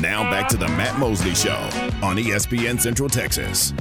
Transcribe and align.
Now 0.00 0.22
back 0.30 0.48
to 0.50 0.56
the 0.56 0.68
Matt 0.68 0.96
Mosley 0.96 1.34
Show 1.34 1.56
on 2.04 2.16
ESPN 2.16 2.80
Central 2.80 3.08
Texas. 3.08 3.74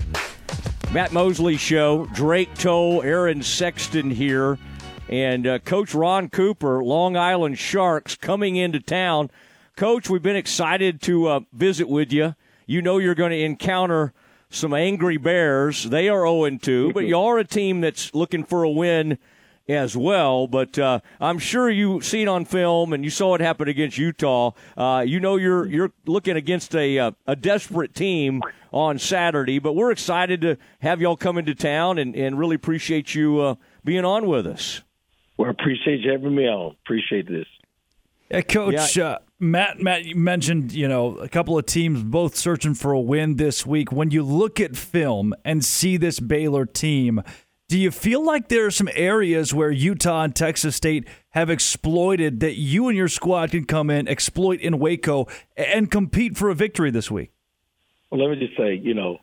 Matt 0.92 1.14
Mosley 1.14 1.58
Show, 1.58 2.08
Drake 2.08 2.52
Toll, 2.56 3.04
Aaron 3.04 3.44
Sexton 3.44 4.10
here, 4.10 4.58
and 5.10 5.46
uh, 5.46 5.60
Coach 5.60 5.94
Ron 5.94 6.30
Cooper, 6.30 6.84
Long 6.84 7.16
Island 7.16 7.60
Sharks, 7.60 8.16
coming 8.16 8.56
into 8.56 8.80
town. 8.80 9.30
Coach, 9.76 10.10
we've 10.10 10.24
been 10.24 10.36
excited 10.36 11.04
to 11.04 11.28
uh, 11.28 11.40
visit 11.54 11.88
with 11.88 12.12
you. 12.12 12.34
You 12.66 12.82
know 12.82 12.98
you're 12.98 13.14
going 13.14 13.30
to 13.30 13.40
encounter 13.40 14.12
some 14.50 14.74
angry 14.74 15.18
Bears. 15.18 15.84
They 15.84 16.10
are 16.10 16.26
0 16.26 16.58
2, 16.58 16.94
but 16.94 17.06
you 17.06 17.20
are 17.20 17.38
a 17.38 17.46
team 17.46 17.82
that's 17.82 18.16
looking 18.16 18.44
for 18.44 18.64
a 18.64 18.72
win 18.72 19.20
as 19.68 19.96
well. 19.98 20.48
But 20.48 20.78
uh, 20.80 21.00
I'm 21.20 21.40
sure 21.40 21.70
you 21.70 22.02
seen 22.02 22.28
on 22.28 22.46
film 22.46 22.94
and 22.94 23.04
you 23.04 23.10
saw 23.10 23.36
it 23.36 23.42
happen 23.42 23.68
against 23.68 23.98
Utah. 23.98 24.52
Uh, 24.76 25.04
you 25.06 25.20
know 25.20 25.36
you're 25.36 25.66
you're 25.68 25.92
looking 26.06 26.36
against 26.36 26.76
a 26.76 27.00
uh, 27.00 27.12
a 27.26 27.36
desperate 27.36 27.94
team 27.94 28.42
on 28.72 29.00
Saturday. 29.00 29.60
But 29.60 29.74
we're 29.74 29.92
excited 29.92 30.42
to 30.42 30.58
have 30.80 31.02
y'all 31.02 31.18
come 31.18 31.38
into 31.38 31.56
town 31.56 31.98
and, 31.98 32.16
and 32.16 32.38
really 32.38 32.56
appreciate 32.56 33.16
you 33.16 33.40
uh, 33.40 33.56
being 33.84 34.06
on 34.06 34.28
with 34.28 34.48
us. 34.48 34.82
Well, 35.38 35.50
I 35.50 35.52
appreciate 35.52 36.02
you 36.02 36.12
having 36.12 36.36
me 36.36 36.48
on. 36.48 36.76
Appreciate 36.86 37.28
this. 37.28 37.46
Yeah, 38.32 38.42
Coach 38.42 38.98
yeah. 38.98 39.06
Uh, 39.06 39.18
Matt. 39.40 39.80
Matt, 39.80 40.06
you 40.06 40.16
mentioned 40.16 40.74
you 40.74 40.88
know 40.88 41.18
a 41.18 41.30
couple 41.30 41.58
of 41.58 41.66
teams 41.66 42.04
both 42.04 42.36
searching 42.36 42.74
for 42.74 42.92
a 42.92 43.00
win 43.00 43.36
this 43.36 43.66
week. 43.66 43.92
When 43.92 44.12
you 44.12 44.24
look 44.24 44.60
at 44.60 44.76
film 44.76 45.34
and 45.46 45.64
see 45.64 45.96
this 45.96 46.20
Baylor 46.20 46.66
team, 46.66 47.22
do 47.68 47.78
you 47.78 47.92
feel 47.92 48.24
like 48.24 48.48
there 48.48 48.66
are 48.66 48.72
some 48.72 48.90
areas 48.94 49.54
where 49.54 49.72
Utah 49.72 50.24
and 50.24 50.36
Texas 50.36 50.76
State 50.76 51.08
have 51.32 51.50
exploited 51.50 52.40
that 52.40 52.56
you 52.56 52.88
and 52.88 52.98
your 52.98 53.10
squad 53.10 53.52
can 53.52 53.66
come 53.66 53.90
in, 53.90 54.08
exploit 54.08 54.62
in 54.62 54.80
Waco, 54.80 55.28
and 55.58 55.92
compete 55.92 56.38
for 56.38 56.50
a 56.50 56.56
victory 56.56 56.92
this 56.92 57.12
week? 57.12 57.32
Well, 58.10 58.22
let 58.22 58.38
me 58.38 58.46
just 58.46 58.58
say, 58.58 58.76
you 58.76 58.94
know, 58.94 59.18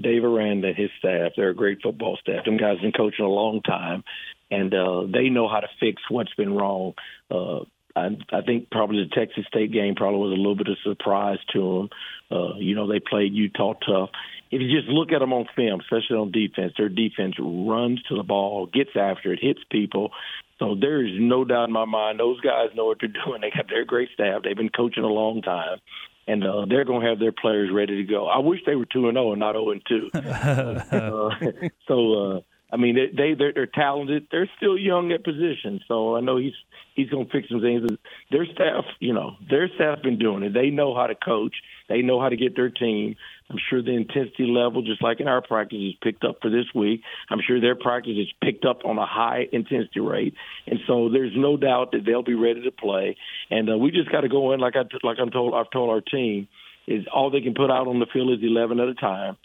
Dave 0.00 0.24
Aranda 0.24 0.68
and 0.68 0.76
his 0.76 0.90
staff, 0.98 1.32
they're 1.36 1.50
a 1.50 1.54
great 1.54 1.78
football 1.82 2.18
staff. 2.20 2.44
Them 2.44 2.56
guys 2.56 2.78
have 2.78 2.82
been 2.82 2.92
coaching 2.92 3.24
a 3.24 3.28
long 3.28 3.62
time, 3.62 4.02
and 4.50 4.74
uh, 4.74 5.06
they 5.06 5.28
know 5.28 5.48
how 5.48 5.60
to 5.60 5.68
fix 5.78 6.02
what's 6.08 6.34
been 6.34 6.52
wrong. 6.52 6.94
Uh, 7.30 7.60
I, 7.94 8.08
I 8.32 8.40
think 8.42 8.70
probably 8.70 9.04
the 9.04 9.14
Texas 9.14 9.44
State 9.46 9.72
game 9.72 9.94
probably 9.94 10.18
was 10.18 10.32
a 10.32 10.40
little 10.40 10.56
bit 10.56 10.66
of 10.66 10.76
a 10.84 10.88
surprise 10.88 11.38
to 11.52 11.88
them. 12.30 12.38
Uh, 12.38 12.56
you 12.56 12.74
know, 12.74 12.88
they 12.88 12.98
played 12.98 13.32
Utah 13.34 13.74
tough. 13.74 14.10
If 14.54 14.60
you 14.60 14.80
just 14.80 14.88
look 14.88 15.10
at 15.12 15.18
them 15.18 15.32
on 15.32 15.46
film, 15.56 15.80
especially 15.80 16.16
on 16.16 16.30
defense, 16.30 16.74
their 16.78 16.88
defense 16.88 17.34
runs 17.40 18.00
to 18.08 18.16
the 18.16 18.22
ball, 18.22 18.66
gets 18.66 18.90
after 18.94 19.32
it, 19.32 19.40
hits 19.42 19.60
people. 19.70 20.10
So 20.58 20.76
there 20.80 21.04
is 21.04 21.12
no 21.18 21.44
doubt 21.44 21.64
in 21.64 21.72
my 21.72 21.84
mind 21.84 22.20
those 22.20 22.40
guys 22.40 22.68
know 22.76 22.86
what 22.86 22.98
they're 23.00 23.08
doing. 23.24 23.40
They 23.40 23.50
got 23.50 23.68
their 23.68 23.84
great 23.84 24.10
staff. 24.14 24.42
They've 24.42 24.56
been 24.56 24.68
coaching 24.70 25.02
a 25.02 25.08
long 25.08 25.42
time 25.42 25.78
and 26.26 26.44
uh, 26.44 26.66
they're 26.68 26.84
going 26.84 27.02
to 27.02 27.08
have 27.08 27.18
their 27.18 27.32
players 27.32 27.70
ready 27.72 27.96
to 27.96 28.04
go. 28.04 28.26
I 28.26 28.38
wish 28.38 28.60
they 28.66 28.74
were 28.74 28.86
two 28.86 29.08
and 29.08 29.16
zero 29.16 29.28
oh 29.28 29.32
and 29.32 29.40
not 29.40 29.54
zero 29.54 29.66
oh 29.66 29.70
and 29.72 29.82
two. 29.86 30.10
uh, 30.14 31.68
so 31.88 32.14
uh, 32.14 32.40
I 32.74 32.76
mean, 32.76 32.96
they, 32.96 33.06
they 33.06 33.34
they're, 33.34 33.52
they're 33.52 33.66
talented. 33.66 34.26
They're 34.32 34.50
still 34.56 34.76
young 34.76 35.12
at 35.12 35.22
position, 35.22 35.80
so 35.86 36.16
I 36.16 36.20
know 36.20 36.38
he's 36.38 36.56
he's 36.96 37.08
going 37.08 37.26
to 37.26 37.30
fix 37.30 37.48
some 37.48 37.60
things. 37.60 37.88
Their 38.32 38.46
staff, 38.46 38.84
you 38.98 39.14
know, 39.14 39.36
their 39.48 39.68
staff 39.76 40.02
been 40.02 40.18
doing 40.18 40.42
it. 40.42 40.54
They 40.54 40.70
know 40.70 40.92
how 40.92 41.06
to 41.06 41.14
coach. 41.14 41.54
They 41.88 42.02
know 42.02 42.20
how 42.20 42.30
to 42.30 42.36
get 42.36 42.56
their 42.56 42.70
team. 42.70 43.14
I'm 43.48 43.58
sure 43.70 43.80
the 43.80 43.94
intensity 43.94 44.46
level, 44.46 44.82
just 44.82 45.00
like 45.04 45.20
in 45.20 45.28
our 45.28 45.40
practice, 45.40 45.78
is 45.78 45.94
picked 46.02 46.24
up 46.24 46.38
for 46.42 46.50
this 46.50 46.66
week. 46.74 47.02
I'm 47.30 47.38
sure 47.46 47.60
their 47.60 47.76
practice 47.76 48.16
is 48.16 48.32
picked 48.42 48.64
up 48.64 48.84
on 48.84 48.98
a 48.98 49.06
high 49.06 49.46
intensity 49.52 50.00
rate, 50.00 50.34
and 50.66 50.80
so 50.88 51.08
there's 51.10 51.32
no 51.36 51.56
doubt 51.56 51.92
that 51.92 52.04
they'll 52.04 52.24
be 52.24 52.34
ready 52.34 52.62
to 52.62 52.72
play. 52.72 53.16
And 53.52 53.70
uh, 53.70 53.78
we 53.78 53.92
just 53.92 54.10
got 54.10 54.22
to 54.22 54.28
go 54.28 54.50
in 54.50 54.58
like 54.58 54.74
I 54.74 54.82
like 55.04 55.18
I'm 55.20 55.30
told 55.30 55.54
I've 55.54 55.70
told 55.70 55.90
our 55.90 56.00
team 56.00 56.48
is 56.88 57.06
all 57.14 57.30
they 57.30 57.40
can 57.40 57.54
put 57.54 57.70
out 57.70 57.86
on 57.86 58.00
the 58.00 58.06
field 58.12 58.32
is 58.32 58.42
11 58.42 58.80
at 58.80 58.88
a 58.88 58.94
time 58.94 59.36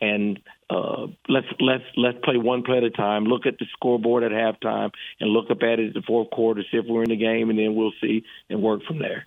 and 0.00 0.40
uh, 0.70 1.06
let's 1.28 1.46
let's 1.60 1.84
let's 1.96 2.18
play 2.22 2.36
one 2.36 2.62
play 2.62 2.78
at 2.78 2.84
a 2.84 2.90
time. 2.90 3.24
Look 3.24 3.46
at 3.46 3.58
the 3.58 3.66
scoreboard 3.72 4.22
at 4.22 4.32
halftime, 4.32 4.90
and 5.20 5.30
look 5.30 5.50
up 5.50 5.62
at 5.62 5.78
it 5.78 5.88
at 5.88 5.94
the 5.94 6.02
fourth 6.02 6.30
quarter, 6.30 6.62
see 6.70 6.78
if 6.78 6.84
we're 6.86 7.04
in 7.04 7.10
the 7.10 7.16
game, 7.16 7.50
and 7.50 7.58
then 7.58 7.74
we'll 7.74 7.92
see 8.00 8.24
and 8.50 8.62
work 8.62 8.82
from 8.86 8.98
there. 8.98 9.26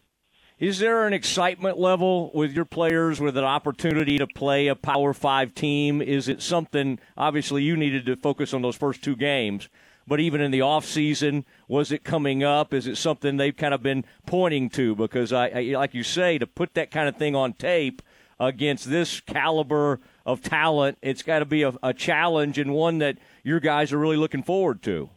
Is 0.60 0.78
there 0.78 1.08
an 1.08 1.14
excitement 1.14 1.80
level 1.80 2.30
with 2.36 2.54
your 2.54 2.66
players 2.66 3.20
with 3.20 3.36
an 3.36 3.44
opportunity 3.44 4.20
to 4.20 4.28
play 4.28 4.68
a 4.68 4.76
Power 4.76 5.12
Five 5.12 5.56
team? 5.56 6.04
Is 6.04 6.28
it 6.28 6.44
something? 6.44 7.00
Obviously, 7.18 7.64
you 7.64 7.76
needed 7.76 8.06
to 8.06 8.16
focus 8.16 8.54
on 8.54 8.62
those 8.62 8.76
first 8.76 9.04
two 9.04 9.16
games, 9.16 9.70
but 10.06 10.20
even 10.20 10.42
in 10.42 10.52
the 10.52 10.62
off 10.62 10.86
season, 10.86 11.46
was 11.68 11.92
it 11.92 12.04
coming 12.04 12.44
up? 12.44 12.76
Is 12.76 12.86
it 12.86 12.98
something 12.98 13.38
they've 13.38 13.58
kind 13.58 13.74
of 13.74 13.82
been 13.82 14.06
pointing 14.28 14.70
to? 14.72 14.96
Because 14.96 15.34
I, 15.34 15.48
I 15.48 15.62
like 15.74 15.96
you 15.96 16.04
say, 16.04 16.38
to 16.38 16.46
put 16.46 16.76
that 16.76 16.92
kind 16.92 17.10
of 17.10 17.16
thing 17.16 17.36
on 17.36 17.54
tape 17.54 18.04
against 18.40 18.88
this 18.88 19.20
caliber 19.20 20.00
of 20.26 20.42
talent, 20.42 20.98
it's 21.02 21.24
got 21.24 21.40
to 21.40 21.46
be 21.46 21.64
a, 21.64 21.74
a, 21.82 21.94
challenge 21.94 22.58
and 22.58 22.74
one 22.74 23.00
that 23.00 23.18
your 23.44 23.60
guys 23.60 23.92
are 23.92 23.98
really 23.98 24.18
looking 24.18 24.44
forward 24.44 24.82
to. 24.84 25.10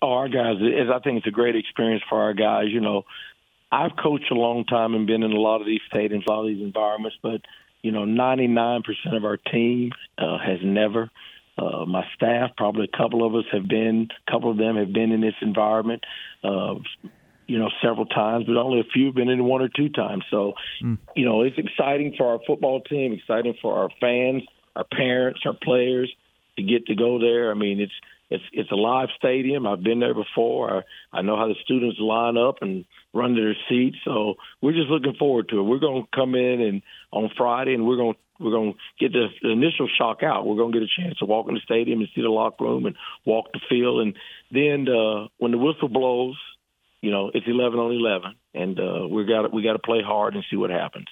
Oh, 0.00 0.12
our 0.12 0.28
guys, 0.28 0.56
is 0.60 0.88
I 0.94 1.00
think 1.00 1.18
it's 1.18 1.26
a 1.26 1.32
great 1.32 1.56
experience 1.56 2.02
for 2.08 2.20
our 2.20 2.34
guys. 2.34 2.66
You 2.68 2.80
know, 2.80 3.02
I've 3.70 3.96
coached 4.02 4.30
a 4.30 4.34
long 4.34 4.64
time 4.64 4.94
and 4.94 5.06
been 5.06 5.22
in 5.22 5.32
a 5.32 5.40
lot 5.40 5.60
of 5.60 5.66
these 5.66 5.80
stadiums, 5.92 6.26
a 6.26 6.30
lot 6.30 6.42
of 6.42 6.48
these 6.48 6.62
environments, 6.62 7.16
but 7.22 7.40
you 7.82 7.92
know, 7.92 8.04
99% 8.04 8.82
of 9.12 9.24
our 9.24 9.36
team 9.36 9.92
uh, 10.18 10.38
has 10.38 10.58
never. 10.62 11.10
Uh, 11.56 11.84
my 11.86 12.04
staff, 12.14 12.50
probably 12.56 12.88
a 12.92 12.96
couple 12.96 13.26
of 13.26 13.34
us 13.34 13.44
have 13.52 13.66
been, 13.66 14.08
a 14.26 14.30
couple 14.30 14.50
of 14.50 14.58
them 14.58 14.76
have 14.76 14.92
been 14.92 15.10
in 15.10 15.20
this 15.20 15.34
environment. 15.42 16.04
Uh, 16.42 16.74
you 17.48 17.58
know, 17.58 17.70
several 17.82 18.06
times, 18.06 18.44
but 18.46 18.56
only 18.56 18.78
a 18.80 18.84
few 18.92 19.06
have 19.06 19.14
been 19.14 19.30
in 19.30 19.42
one 19.42 19.62
or 19.62 19.68
two 19.68 19.88
times. 19.88 20.22
So, 20.30 20.52
mm. 20.84 20.98
you 21.16 21.24
know, 21.24 21.42
it's 21.42 21.56
exciting 21.58 22.14
for 22.16 22.30
our 22.30 22.40
football 22.46 22.82
team, 22.82 23.14
exciting 23.14 23.54
for 23.60 23.78
our 23.78 23.88
fans, 24.00 24.42
our 24.76 24.84
parents, 24.84 25.40
our 25.46 25.54
players 25.54 26.12
to 26.56 26.62
get 26.62 26.86
to 26.86 26.94
go 26.94 27.18
there. 27.18 27.50
I 27.50 27.54
mean, 27.54 27.80
it's 27.80 27.92
it's 28.30 28.44
it's 28.52 28.70
a 28.70 28.76
live 28.76 29.08
stadium. 29.16 29.66
I've 29.66 29.82
been 29.82 29.98
there 29.98 30.14
before. 30.14 30.84
I, 31.12 31.18
I 31.18 31.22
know 31.22 31.36
how 31.36 31.48
the 31.48 31.54
students 31.64 31.98
line 31.98 32.36
up 32.36 32.56
and 32.60 32.84
run 33.14 33.34
to 33.34 33.40
their 33.40 33.56
seats. 33.68 33.96
So 34.04 34.34
we're 34.60 34.72
just 34.72 34.90
looking 34.90 35.14
forward 35.18 35.48
to 35.48 35.60
it. 35.60 35.62
We're 35.62 35.78
going 35.78 36.02
to 36.02 36.08
come 36.14 36.34
in 36.34 36.60
and 36.60 36.82
on 37.10 37.30
Friday, 37.36 37.72
and 37.72 37.86
we're 37.86 37.96
going 37.96 38.12
to 38.12 38.18
we're 38.40 38.52
going 38.52 38.74
to 38.74 38.78
get 39.00 39.12
the, 39.12 39.26
the 39.42 39.50
initial 39.50 39.88
shock 39.98 40.22
out. 40.22 40.46
We're 40.46 40.56
going 40.56 40.72
to 40.72 40.78
get 40.78 40.86
a 40.86 41.02
chance 41.02 41.18
to 41.18 41.24
walk 41.24 41.48
in 41.48 41.54
the 41.54 41.60
stadium 41.64 42.00
and 42.00 42.08
see 42.14 42.20
the 42.20 42.28
locker 42.28 42.64
room 42.64 42.86
and 42.86 42.94
walk 43.24 43.46
the 43.52 43.60
field, 43.68 44.00
and 44.00 44.16
then 44.52 44.86
uh, 44.86 45.28
when 45.38 45.50
the 45.50 45.58
whistle 45.58 45.88
blows 45.88 46.36
you 47.00 47.10
know, 47.10 47.30
it's 47.32 47.46
11 47.46 47.78
on 47.78 47.92
11, 47.92 48.34
and 48.54 48.78
uh, 48.78 49.08
we 49.08 49.24
got 49.24 49.52
we 49.52 49.62
got 49.62 49.74
to 49.74 49.78
play 49.78 50.02
hard 50.04 50.34
and 50.34 50.44
see 50.50 50.56
what 50.56 50.70
happens. 50.70 51.06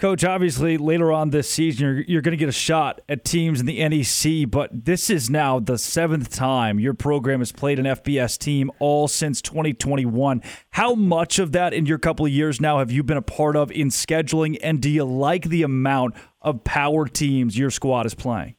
Coach, 0.00 0.24
obviously 0.24 0.78
later 0.78 1.12
on 1.12 1.28
this 1.28 1.50
season, 1.50 1.84
you're, 1.84 2.00
you're 2.08 2.22
going 2.22 2.32
to 2.32 2.38
get 2.38 2.48
a 2.48 2.52
shot 2.52 3.02
at 3.06 3.22
teams 3.22 3.60
in 3.60 3.66
the 3.66 3.86
NEC, 3.86 4.50
but 4.50 4.70
this 4.86 5.10
is 5.10 5.28
now 5.28 5.60
the 5.60 5.76
seventh 5.76 6.34
time 6.34 6.80
your 6.80 6.94
program 6.94 7.40
has 7.40 7.52
played 7.52 7.78
an 7.78 7.84
FBS 7.84 8.38
team 8.38 8.70
all 8.78 9.08
since 9.08 9.42
2021. 9.42 10.42
How 10.70 10.94
much 10.94 11.38
of 11.38 11.52
that 11.52 11.74
in 11.74 11.84
your 11.84 11.98
couple 11.98 12.24
of 12.24 12.32
years 12.32 12.62
now 12.62 12.78
have 12.78 12.90
you 12.90 13.02
been 13.02 13.18
a 13.18 13.22
part 13.22 13.56
of 13.56 13.70
in 13.70 13.88
scheduling, 13.88 14.58
and 14.62 14.80
do 14.80 14.88
you 14.88 15.04
like 15.04 15.44
the 15.44 15.62
amount 15.62 16.14
of 16.40 16.64
power 16.64 17.06
teams 17.06 17.58
your 17.58 17.70
squad 17.70 18.06
is 18.06 18.14
playing? 18.14 18.54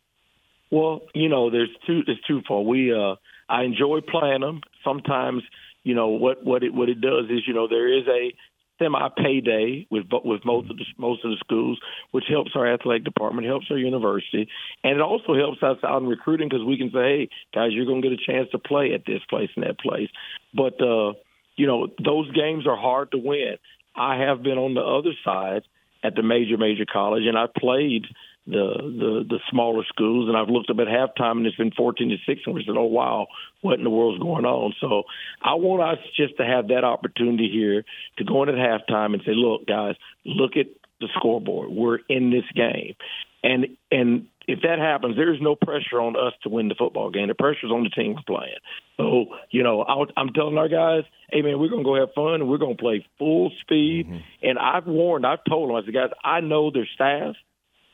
Well, 0.70 1.02
you 1.16 1.28
know, 1.28 1.50
there's 1.50 1.72
two. 1.88 2.04
It's 2.06 2.22
twofold. 2.28 2.68
We, 2.68 2.94
uh, 2.94 3.16
I 3.50 3.64
enjoy 3.64 4.02
playing 4.02 4.42
them. 4.42 4.62
Sometimes 4.84 5.44
you 5.84 5.96
know 5.96 6.10
what 6.10 6.44
what 6.44 6.64
it 6.64 6.74
what 6.74 6.90
it 6.90 7.02
does 7.02 7.26
is 7.30 7.42
you 7.48 7.54
know 7.54 7.68
there 7.68 7.88
is 7.88 8.08
a 8.08 8.34
semi 8.82 9.10
payday 9.18 9.88
with 9.90 10.06
with 10.24 10.44
most 10.46 10.70
of 10.70 10.78
the 10.78 10.86
most 10.98 11.24
of 11.24 11.32
the 11.32 11.38
schools, 11.38 11.80
which 12.12 12.26
helps 12.30 12.52
our 12.56 12.72
athletic 12.72 13.04
department, 13.04 13.48
helps 13.48 13.68
our 13.70 13.78
university, 13.78 14.48
and 14.84 14.96
it 14.96 15.02
also 15.02 15.36
helps 15.36 15.62
us 15.62 15.78
out 15.84 16.02
in 16.02 16.08
recruiting 16.08 16.50
because 16.50 16.66
we 16.66 16.78
can 16.78 16.90
say, 16.90 17.00
hey 17.00 17.30
guys, 17.54 17.70
you're 17.72 17.86
going 17.86 18.02
to 18.02 18.10
get 18.10 18.20
a 18.20 18.32
chance 18.32 18.50
to 18.52 18.60
play 18.60 18.94
at 18.94 19.06
this 19.06 19.22
place 19.30 19.50
and 19.56 19.66
that 19.66 19.80
place. 19.80 20.10
But 20.54 20.82
uh, 20.82 21.14
you 21.56 21.68
know 21.68 21.88
those 22.04 22.32
games 22.32 22.68
are 22.68 22.78
hard 22.78 23.12
to 23.12 23.18
win. 23.18 23.58
I 23.96 24.18
have 24.18 24.42
been 24.42 24.58
on 24.58 24.74
the 24.74 24.82
other 24.82 25.14
side 25.24 25.64
at 26.04 26.16
the 26.16 26.24
major 26.24 26.58
major 26.58 26.86
college, 26.92 27.24
and 27.26 27.38
I 27.38 27.46
played 27.56 28.06
the 28.48 28.74
the 28.78 29.26
the 29.30 29.40
smaller 29.50 29.84
schools, 29.88 30.28
and 30.28 30.38
I've 30.38 30.50
looked 30.50 30.70
up 30.70 30.80
at 30.80 30.88
halftime, 30.88 31.38
and 31.38 31.46
it's 31.46 31.56
been 31.56 31.72
14 31.72 32.10
to 32.10 32.18
six, 32.26 32.42
and 32.46 32.56
we 32.56 32.64
said, 32.66 32.76
"Oh 32.78 32.86
wow, 32.86 33.28
what 33.62 33.78
in 33.78 33.84
the 33.84 33.90
world's 33.90 34.22
going 34.22 34.46
on?" 34.46 34.74
So 34.80 35.04
I 35.42 35.56
want 35.56 35.82
us 35.82 36.04
just 36.16 36.38
to 36.38 36.46
have 36.46 36.70
that 36.70 36.84
opportunity 36.84 37.50
here 37.52 37.84
to 38.18 38.24
go 38.24 38.44
in 38.44 38.50
at 38.50 38.56
halftime 38.56 39.14
and 39.14 39.22
say, 39.26 39.34
"Look, 39.34 39.68
guys, 39.68 39.96
look 40.26 40.58
at 40.58 40.68
the 41.00 41.08
scoreboard. 41.16 41.70
We're 41.70 42.00
in 42.10 42.32
this 42.32 42.46
game," 42.56 42.96
and 43.44 43.78
and 43.92 44.28
if 44.48 44.62
that 44.64 44.80
happens, 44.80 45.16
there's 45.16 45.40
no 45.42 45.56
pressure 45.56 46.02
on 46.02 46.16
us 46.16 46.34
to 46.44 46.50
win 46.50 46.68
the 46.68 46.76
football 46.76 47.12
game. 47.12 47.28
The 47.28 47.36
pressure's 47.36 47.72
on 47.72 47.84
the 47.84 47.90
team 47.90 48.16
we're 48.16 48.38
playing. 48.38 48.58
So, 48.98 49.38
you 49.52 49.64
know, 49.64 49.84
I'm 49.84 50.34
telling 50.34 50.58
our 50.58 50.68
guys, 50.68 51.04
hey, 51.32 51.42
man, 51.42 51.60
we're 51.60 51.70
going 51.70 51.84
to 51.84 51.88
go 51.88 51.96
have 51.96 52.14
fun 52.14 52.36
and 52.36 52.50
we're 52.50 52.58
going 52.58 52.76
to 52.76 52.82
play 52.82 53.06
full 53.18 53.52
speed. 53.62 54.08
Mm-hmm. 54.08 54.18
And 54.44 54.60
I've 54.60 54.88
warned, 54.88 55.26
I've 55.26 55.44
told 55.48 55.70
them, 55.70 55.76
I 55.76 55.86
said, 55.86 55.94
guys, 55.94 56.10
I 56.24 56.42
know 56.42 56.72
their 56.72 56.88
staff. 56.94 57.36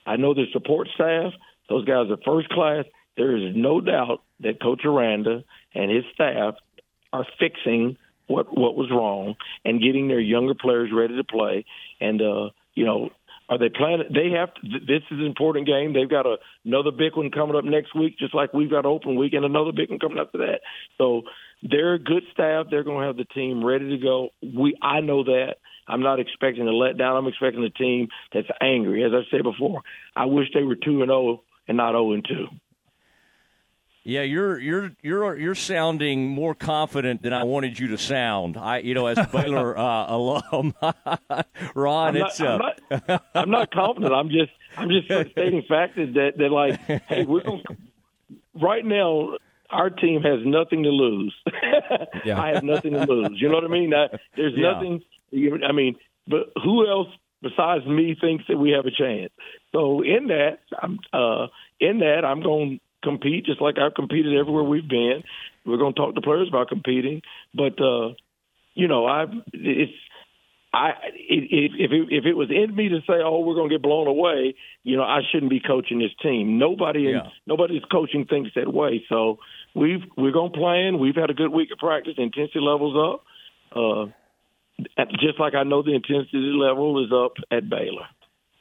I 0.08 0.16
know 0.16 0.34
the 0.34 0.46
support 0.54 0.88
staff; 0.96 1.34
those 1.70 1.86
guys 1.86 2.10
are 2.10 2.18
first 2.26 2.50
class. 2.50 2.86
There 3.18 3.36
is 3.36 3.54
no 3.56 3.82
doubt 3.82 4.22
that 4.40 4.62
Coach 4.62 4.82
Aranda 4.86 5.44
and 5.76 5.92
his 5.92 6.06
staff 6.14 6.56
are 7.12 7.26
fixing 7.40 7.98
what 8.28 8.58
what 8.58 8.76
was 8.76 8.90
wrong 8.92 9.36
and 9.66 9.82
getting 9.82 10.08
their 10.08 10.20
younger 10.20 10.56
players 10.56 10.90
ready 10.94 11.16
to 11.18 11.24
play. 11.24 11.66
And 12.00 12.22
uh, 12.22 12.50
you 12.74 12.86
know, 12.86 13.10
Are 13.50 13.58
they 13.58 13.70
planning? 13.70 14.08
They 14.14 14.32
have. 14.38 14.54
To, 14.56 14.62
this 14.86 15.04
is 15.10 15.20
an 15.20 15.26
important 15.26 15.68
game. 15.68 15.94
They've 15.94 16.10
got 16.10 16.26
a, 16.26 16.36
another 16.66 16.92
big 16.92 17.16
one 17.16 17.32
coming 17.32 17.56
up 17.56 17.64
next 17.64 17.96
week, 17.96 18.18
just 18.20 18.36
like 18.36 18.54
we've 18.54 18.70
got 18.70 18.86
open 18.86 19.16
week 19.16 19.34
and 19.34 19.46
another 19.46 19.72
big 19.72 19.90
one 19.90 20.00
coming 20.00 20.20
up 20.20 20.28
after 20.28 20.40
that. 20.40 20.62
So 20.98 21.24
they're 21.64 21.94
a 21.94 22.00
good 22.00 22.24
staff. 22.32 22.68
They're 22.70 22.84
going 22.84 23.02
to 23.02 23.08
have 23.08 23.18
the 23.18 23.26
team 23.26 23.64
ready 23.64 23.90
to 23.90 23.98
go. 23.98 24.30
We, 24.42 24.78
I 24.82 25.02
know 25.02 25.24
that. 25.24 25.56
I'm 25.88 26.02
not 26.02 26.20
expecting 26.20 26.68
a 26.68 26.72
letdown. 26.72 27.18
I'm 27.18 27.28
expecting 27.28 27.64
a 27.64 27.70
team 27.70 28.10
that's 28.34 28.48
angry. 28.62 29.04
As 29.04 29.12
I 29.14 29.22
said 29.32 29.44
before, 29.44 29.82
I 30.16 30.26
wish 30.26 30.48
they 30.54 30.64
were 30.64 30.76
two 30.76 31.02
and 31.02 31.10
zero 31.10 31.44
and 31.68 31.78
not 31.78 31.92
zero 31.92 32.12
and 32.12 32.26
two. 32.28 32.48
Yeah, 34.08 34.22
you're 34.22 34.58
you're 34.58 34.92
you're 35.02 35.38
you're 35.38 35.56
sounding 35.56 36.30
more 36.30 36.56
confident 36.56 37.24
than 37.24 37.34
I 37.34 37.44
wanted 37.44 37.78
you 37.78 37.90
to 37.90 37.98
sound. 37.98 38.56
I, 38.56 38.78
you 38.78 38.94
know, 38.94 39.08
as 39.08 39.18
Baylor 39.34 39.78
uh, 39.78 40.06
alum, 40.08 40.74
Ron, 41.76 42.16
I'm 42.16 42.20
not, 42.20 42.30
it's. 42.30 42.40
Uh... 42.40 42.60
I'm, 42.90 43.02
not, 43.08 43.26
I'm 43.36 43.50
not 43.50 43.72
confident. 43.72 44.14
I'm 44.14 44.30
just 44.30 44.52
I'm 44.78 44.90
just 44.90 45.08
stating 45.32 45.62
facts 45.68 45.96
that 45.98 46.34
that 46.38 46.52
like, 46.52 46.80
hey, 47.08 47.26
we're 47.26 47.44
gonna, 47.44 47.64
right 48.56 48.86
now. 48.86 49.38
Our 49.70 49.90
team 49.90 50.22
has 50.22 50.40
nothing 50.46 50.84
to 50.84 50.90
lose. 50.90 51.36
yeah. 52.26 52.42
I 52.42 52.54
have 52.54 52.64
nothing 52.64 52.94
to 52.94 53.06
lose. 53.06 53.42
You 53.42 53.50
know 53.50 53.56
what 53.56 53.66
I 53.66 53.68
mean? 53.68 53.94
I, 53.94 54.08
there's 54.36 54.54
yeah. 54.56 54.72
nothing. 54.72 55.02
I 55.68 55.72
mean, 55.74 55.96
but 56.28 56.52
who 56.64 56.88
else 56.88 57.08
besides 57.42 57.86
me 57.86 58.16
thinks 58.20 58.46
that 58.48 58.58
we 58.58 58.72
have 58.72 58.86
a 58.86 58.92
chance? 58.92 59.32
So 59.74 60.02
in 60.04 60.28
that, 60.28 60.60
I'm 60.82 61.00
uh, 61.12 61.48
in 61.80 62.00
that 62.00 62.24
I'm 62.26 62.42
going 62.42 62.80
to 62.80 62.80
compete 63.04 63.46
just 63.46 63.62
like 63.62 63.76
I've 63.78 63.94
competed 63.94 64.38
everywhere 64.38 64.64
we've 64.64 64.88
been. 64.88 65.24
We're 65.66 65.78
going 65.78 65.94
to 65.94 66.00
talk 66.00 66.16
to 66.16 66.22
players 66.22 66.48
about 66.48 66.70
competing, 66.70 67.22
but 67.54 67.80
uh, 67.82 68.14
you 68.74 68.88
know, 68.88 69.06
I 69.06 69.26
it's 69.54 69.92
I 70.74 70.92
if 71.14 71.72
if 71.76 71.92
it, 71.92 72.08
if 72.14 72.26
it 72.26 72.34
was 72.34 72.50
in 72.50 72.76
me 72.76 72.90
to 72.90 73.00
say, 73.02 73.22
oh, 73.24 73.40
we're 73.40 73.56
going 73.56 73.70
to 73.70 73.76
get 73.76 73.82
blown 73.82 74.08
away, 74.08 74.56
you 74.84 74.98
know, 74.98 75.04
I 75.04 75.22
shouldn't 75.32 75.50
be 75.50 75.60
coaching 75.60 76.00
this 76.00 76.12
team. 76.22 76.58
Nobody 76.58 77.02
yeah. 77.02 77.30
nobody's 77.46 77.84
coaching 77.92 78.26
thinks 78.26 78.52
that 78.56 78.72
way. 78.72 79.04
So 79.10 79.40
we've 79.76 80.04
we're 80.18 80.32
to 80.32 80.50
plan. 80.50 81.00
We've 81.00 81.16
had 81.16 81.30
a 81.30 81.34
good 81.34 81.50
week 81.50 81.72
of 81.72 81.80
practice. 81.80 82.14
Intensity 82.18 82.60
levels 82.60 82.96
up. 82.96 83.24
Uh, 83.76 84.06
just 85.20 85.40
like 85.40 85.56
I 85.56 85.64
know 85.64 85.82
the 85.82 85.96
intensity 85.96 86.38
level 86.54 87.04
is 87.04 87.12
up 87.12 87.34
at 87.52 87.70
Baylor. 87.70 88.08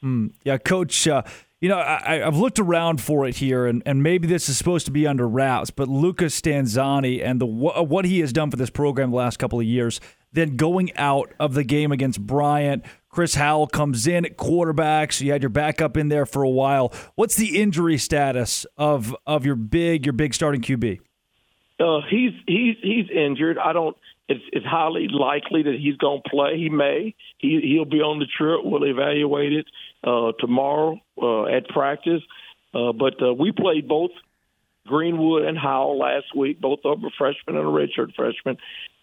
Mm, 0.03 0.31
yeah, 0.43 0.57
Coach. 0.57 1.07
Uh, 1.07 1.23
you 1.59 1.69
know, 1.69 1.79
I, 1.79 2.19
have 2.19 2.37
looked 2.37 2.59
around 2.59 3.01
for 3.01 3.25
it 3.27 3.37
here, 3.37 3.65
and, 3.65 3.81
and 3.85 4.03
maybe 4.03 4.27
this 4.27 4.47
is 4.47 4.57
supposed 4.57 4.85
to 4.85 4.91
be 4.91 5.07
under 5.07 5.27
wraps, 5.27 5.71
but 5.71 5.87
Lucas 5.87 6.39
Stanzani 6.39 7.23
and 7.23 7.41
the 7.41 7.47
what 7.47 8.05
he 8.05 8.19
has 8.19 8.31
done 8.31 8.51
for 8.51 8.57
this 8.57 8.69
program 8.69 9.09
the 9.09 9.17
last 9.17 9.37
couple 9.37 9.59
of 9.59 9.65
years, 9.65 9.99
then 10.31 10.55
going 10.55 10.95
out 10.97 11.33
of 11.39 11.55
the 11.55 11.63
game 11.63 11.91
against 11.91 12.21
Bryant, 12.21 12.85
Chris 13.17 13.33
Howell 13.33 13.65
comes 13.65 14.05
in 14.05 14.27
at 14.27 14.37
quarterback, 14.37 15.11
so 15.11 15.25
you 15.25 15.31
had 15.31 15.41
your 15.41 15.49
backup 15.49 15.97
in 15.97 16.07
there 16.07 16.27
for 16.27 16.43
a 16.43 16.49
while. 16.49 16.93
What's 17.15 17.35
the 17.35 17.59
injury 17.59 17.97
status 17.97 18.63
of 18.77 19.15
of 19.25 19.43
your 19.43 19.55
big 19.55 20.05
your 20.05 20.13
big 20.13 20.35
starting 20.35 20.61
QB? 20.61 20.99
Uh, 21.79 22.01
he's 22.07 22.33
he's 22.45 22.75
he's 22.83 23.09
injured. 23.09 23.57
I 23.57 23.73
don't. 23.73 23.97
It's 24.29 24.43
it's 24.53 24.67
highly 24.67 25.07
likely 25.07 25.63
that 25.63 25.79
he's 25.81 25.97
going 25.97 26.21
to 26.23 26.29
play. 26.29 26.59
He 26.59 26.69
may. 26.69 27.15
He 27.39 27.59
he'll 27.63 27.89
be 27.89 28.01
on 28.01 28.19
the 28.19 28.27
trip. 28.27 28.59
We'll 28.63 28.85
evaluate 28.85 29.51
it 29.51 29.65
uh, 30.03 30.33
tomorrow 30.39 30.99
uh, 31.19 31.45
at 31.45 31.67
practice. 31.69 32.21
Uh, 32.71 32.91
but 32.91 33.19
uh, 33.19 33.33
we 33.33 33.51
played 33.51 33.87
both 33.87 34.11
Greenwood 34.85 35.43
and 35.43 35.57
Howell 35.57 35.97
last 35.97 36.35
week. 36.35 36.61
Both 36.61 36.81
of 36.85 37.01
them 37.01 37.07
are 37.07 37.13
freshmen 37.17 37.57
and 37.57 37.67
a 37.67 37.71
redshirt 37.71 38.13
freshman, 38.13 38.57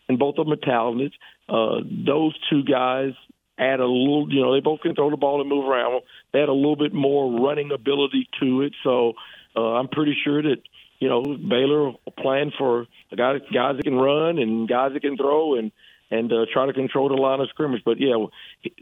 and 0.08 0.20
both 0.20 0.38
of 0.38 0.46
them 0.46 0.52
are 0.52 0.64
talented. 0.64 1.12
Uh, 1.48 1.80
those 2.06 2.38
two 2.48 2.62
guys 2.62 3.14
add 3.58 3.80
a 3.80 3.86
little, 3.86 4.26
you 4.30 4.42
know, 4.42 4.54
they 4.54 4.60
both 4.60 4.80
can 4.80 4.94
throw 4.94 5.10
the 5.10 5.16
ball 5.16 5.40
and 5.40 5.48
move 5.48 5.68
around. 5.68 6.02
They 6.32 6.40
add 6.40 6.48
a 6.48 6.52
little 6.52 6.76
bit 6.76 6.92
more 6.92 7.40
running 7.40 7.70
ability 7.72 8.28
to 8.40 8.62
it. 8.62 8.72
So 8.82 9.14
uh, 9.56 9.74
I'm 9.74 9.88
pretty 9.88 10.16
sure 10.24 10.42
that, 10.42 10.62
you 10.98 11.08
know, 11.08 11.22
Baylor 11.22 11.92
plan 12.18 12.52
for 12.56 12.86
guys, 13.16 13.40
guys 13.52 13.76
that 13.76 13.84
can 13.84 13.96
run 13.96 14.38
and 14.38 14.68
guys 14.68 14.92
that 14.94 15.02
can 15.02 15.16
throw 15.16 15.56
and– 15.58 15.72
and 16.10 16.32
uh, 16.32 16.46
try 16.52 16.66
to 16.66 16.72
control 16.72 17.08
the 17.08 17.14
line 17.14 17.40
of 17.40 17.48
scrimmage. 17.48 17.82
But 17.84 17.96
yeah, 17.98 18.14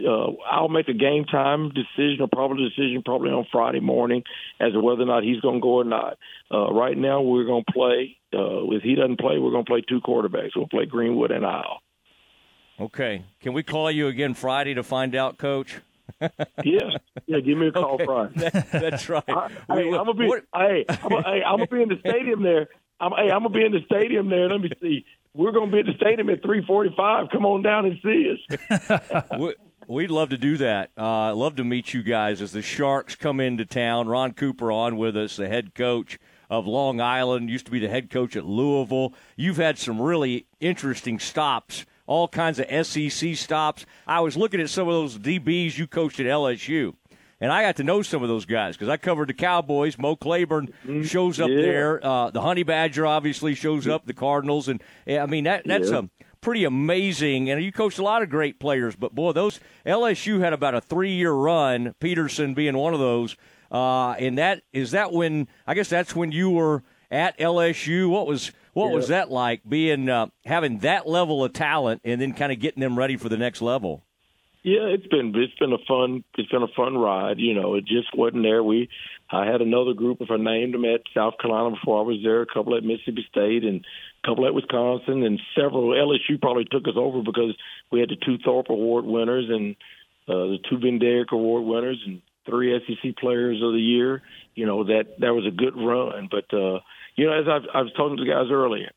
uh, 0.06 0.32
I'll 0.50 0.68
make 0.68 0.88
a 0.88 0.94
game 0.94 1.24
time 1.24 1.70
decision, 1.70 2.22
a 2.22 2.28
probable 2.28 2.68
decision, 2.68 3.02
probably 3.04 3.30
on 3.30 3.46
Friday 3.50 3.80
morning 3.80 4.22
as 4.60 4.72
to 4.72 4.80
whether 4.80 5.02
or 5.02 5.06
not 5.06 5.22
he's 5.22 5.40
going 5.40 5.56
to 5.56 5.60
go 5.60 5.80
or 5.80 5.84
not. 5.84 6.18
Uh, 6.52 6.72
right 6.72 6.96
now, 6.96 7.22
we're 7.22 7.44
going 7.44 7.64
to 7.66 7.72
play. 7.72 8.18
Uh, 8.34 8.70
if 8.72 8.82
he 8.82 8.94
doesn't 8.94 9.20
play, 9.20 9.38
we're 9.38 9.50
going 9.50 9.64
to 9.64 9.70
play 9.70 9.82
two 9.86 10.00
quarterbacks. 10.00 10.50
We'll 10.56 10.68
play 10.68 10.86
Greenwood 10.86 11.30
and 11.30 11.44
Howell. 11.44 11.80
Okay. 12.82 13.24
Can 13.40 13.52
we 13.52 13.62
call 13.62 13.90
you 13.90 14.08
again 14.08 14.34
Friday 14.34 14.74
to 14.74 14.82
find 14.82 15.14
out, 15.14 15.38
Coach? 15.38 15.80
yeah, 16.20 16.90
yeah. 17.26 17.40
Give 17.40 17.56
me 17.56 17.68
a 17.68 17.72
call 17.72 17.94
okay. 17.94 18.04
Friday. 18.04 18.32
That, 18.36 18.72
that's 18.72 19.08
right. 19.08 19.24
I, 19.28 19.48
hey, 19.68 19.88
I'm 19.88 20.04
gonna 20.04 20.14
be. 20.14 20.26
What? 20.26 20.44
Hey, 20.54 20.84
I'm 20.88 21.08
gonna, 21.08 21.22
hey, 21.22 21.42
I'm 21.42 21.56
gonna 21.56 21.66
be 21.68 21.82
in 21.82 21.88
the 21.88 21.98
stadium 22.00 22.42
there. 22.42 22.68
I'm, 23.00 23.12
hey, 23.12 23.30
I'm 23.30 23.42
gonna 23.42 23.50
be 23.50 23.64
in 23.64 23.72
the 23.72 23.80
stadium 23.86 24.28
there. 24.28 24.48
Let 24.48 24.60
me 24.60 24.70
see 24.80 25.04
we're 25.34 25.52
going 25.52 25.70
to 25.70 25.72
be 25.72 25.80
at 25.80 25.86
the 25.86 25.94
stadium 25.96 26.28
at 26.30 26.42
3:45. 26.42 27.30
Come 27.30 27.46
on 27.46 27.62
down 27.62 27.86
and 27.86 27.98
see 28.02 28.32
us. 28.32 29.54
We'd 29.88 30.10
love 30.10 30.28
to 30.28 30.38
do 30.38 30.56
that. 30.58 30.90
i 30.96 31.30
uh, 31.30 31.34
love 31.34 31.56
to 31.56 31.64
meet 31.64 31.92
you 31.92 32.02
guys 32.02 32.40
as 32.40 32.52
the 32.52 32.62
Sharks 32.62 33.16
come 33.16 33.40
into 33.40 33.64
town. 33.64 34.06
Ron 34.06 34.32
Cooper 34.32 34.70
on 34.70 34.96
with 34.96 35.16
us, 35.16 35.36
the 35.36 35.48
head 35.48 35.74
coach 35.74 36.18
of 36.48 36.66
Long 36.66 37.00
Island, 37.00 37.50
used 37.50 37.66
to 37.66 37.72
be 37.72 37.80
the 37.80 37.88
head 37.88 38.08
coach 38.08 38.36
at 38.36 38.44
Louisville. 38.44 39.12
You've 39.36 39.56
had 39.56 39.78
some 39.78 40.00
really 40.00 40.46
interesting 40.60 41.18
stops, 41.18 41.84
all 42.06 42.28
kinds 42.28 42.58
of 42.58 42.86
SEC 42.86 43.36
stops. 43.36 43.86
I 44.06 44.20
was 44.20 44.36
looking 44.36 44.60
at 44.60 44.70
some 44.70 44.88
of 44.88 44.94
those 44.94 45.18
DBs 45.18 45.78
you 45.78 45.86
coached 45.86 46.20
at 46.20 46.26
LSU 46.26 46.94
and 47.42 47.50
I 47.50 47.62
got 47.62 47.76
to 47.76 47.84
know 47.84 48.02
some 48.02 48.22
of 48.22 48.28
those 48.28 48.46
guys 48.46 48.76
because 48.76 48.88
I 48.88 48.96
covered 48.96 49.28
the 49.28 49.34
Cowboys. 49.34 49.98
Mo 49.98 50.14
Claiborne 50.14 50.68
mm-hmm. 50.86 51.02
shows 51.02 51.40
up 51.40 51.50
yeah. 51.50 51.60
there. 51.60 52.06
Uh, 52.06 52.30
the 52.30 52.40
Honey 52.40 52.62
Badger 52.62 53.04
obviously 53.04 53.56
shows 53.56 53.88
up. 53.88 54.06
The 54.06 54.14
Cardinals, 54.14 54.68
and 54.68 54.80
I 55.08 55.26
mean 55.26 55.44
that 55.44 55.64
that's 55.66 55.90
yeah. 55.90 56.02
a 56.02 56.26
pretty 56.40 56.62
amazing. 56.62 57.50
And 57.50 57.62
you 57.62 57.72
coached 57.72 57.98
a 57.98 58.04
lot 58.04 58.22
of 58.22 58.30
great 58.30 58.60
players, 58.60 58.94
but 58.94 59.12
boy, 59.12 59.32
those 59.32 59.58
LSU 59.84 60.38
had 60.38 60.52
about 60.52 60.76
a 60.76 60.80
three-year 60.80 61.32
run. 61.32 61.96
Peterson 61.98 62.54
being 62.54 62.76
one 62.76 62.94
of 62.94 63.00
those. 63.00 63.36
Uh, 63.72 64.12
and 64.12 64.38
that 64.38 64.62
is 64.72 64.92
that 64.92 65.12
when 65.12 65.48
I 65.66 65.74
guess 65.74 65.88
that's 65.88 66.14
when 66.14 66.30
you 66.30 66.48
were 66.48 66.84
at 67.10 67.36
LSU. 67.38 68.08
What 68.08 68.28
was 68.28 68.52
what 68.72 68.88
yeah. 68.88 68.94
was 68.94 69.08
that 69.08 69.30
like 69.30 69.60
being 69.68 70.08
uh, 70.08 70.26
having 70.44 70.78
that 70.78 71.06
level 71.06 71.44
of 71.44 71.52
talent 71.52 72.00
and 72.04 72.20
then 72.20 72.32
kind 72.32 72.52
of 72.52 72.58
getting 72.58 72.80
them 72.80 72.98
ready 72.98 73.16
for 73.16 73.28
the 73.28 73.36
next 73.36 73.62
level? 73.62 74.02
Yeah, 74.62 74.94
it's 74.94 75.06
been 75.08 75.32
it's 75.34 75.58
been 75.58 75.72
a 75.72 75.84
fun 75.88 76.22
it's 76.38 76.50
been 76.50 76.62
a 76.62 76.68
fun 76.76 76.96
ride. 76.96 77.38
You 77.38 77.54
know, 77.54 77.74
it 77.74 77.84
just 77.84 78.16
wasn't 78.16 78.44
there. 78.44 78.62
We 78.62 78.88
I 79.28 79.44
had 79.44 79.60
another 79.60 79.92
group 79.92 80.18
if 80.20 80.30
I 80.30 80.36
named 80.36 80.74
them 80.74 80.84
at 80.84 81.00
South 81.14 81.34
Carolina 81.40 81.74
before 81.74 81.98
I 81.98 82.06
was 82.06 82.18
there, 82.22 82.42
a 82.42 82.46
couple 82.46 82.76
at 82.76 82.84
Mississippi 82.84 83.26
State 83.28 83.64
and 83.64 83.84
a 84.22 84.28
couple 84.28 84.46
at 84.46 84.54
Wisconsin, 84.54 85.24
and 85.24 85.40
several 85.56 85.88
LSU 85.90 86.40
probably 86.40 86.64
took 86.70 86.86
us 86.86 86.94
over 86.96 87.22
because 87.22 87.56
we 87.90 87.98
had 87.98 88.10
the 88.10 88.24
two 88.24 88.38
Thorpe 88.44 88.68
Award 88.70 89.04
winners 89.04 89.46
and 89.48 89.74
uh, 90.28 90.46
the 90.54 90.58
two 90.70 90.76
Bednarik 90.76 91.32
Award 91.32 91.64
winners 91.64 92.00
and 92.06 92.22
three 92.46 92.78
SEC 92.86 93.16
Players 93.16 93.60
of 93.62 93.72
the 93.72 93.80
Year. 93.80 94.22
You 94.54 94.66
know 94.66 94.84
that 94.84 95.18
that 95.18 95.34
was 95.34 95.46
a 95.46 95.50
good 95.50 95.74
run, 95.76 96.28
but 96.30 96.54
uh, 96.56 96.78
you 97.16 97.26
know 97.26 97.32
as 97.32 97.46
I've, 97.48 97.68
I 97.74 97.82
was 97.82 97.92
talking 97.96 98.16
to 98.16 98.24
the 98.24 98.30
guys 98.30 98.46
earlier 98.50 98.90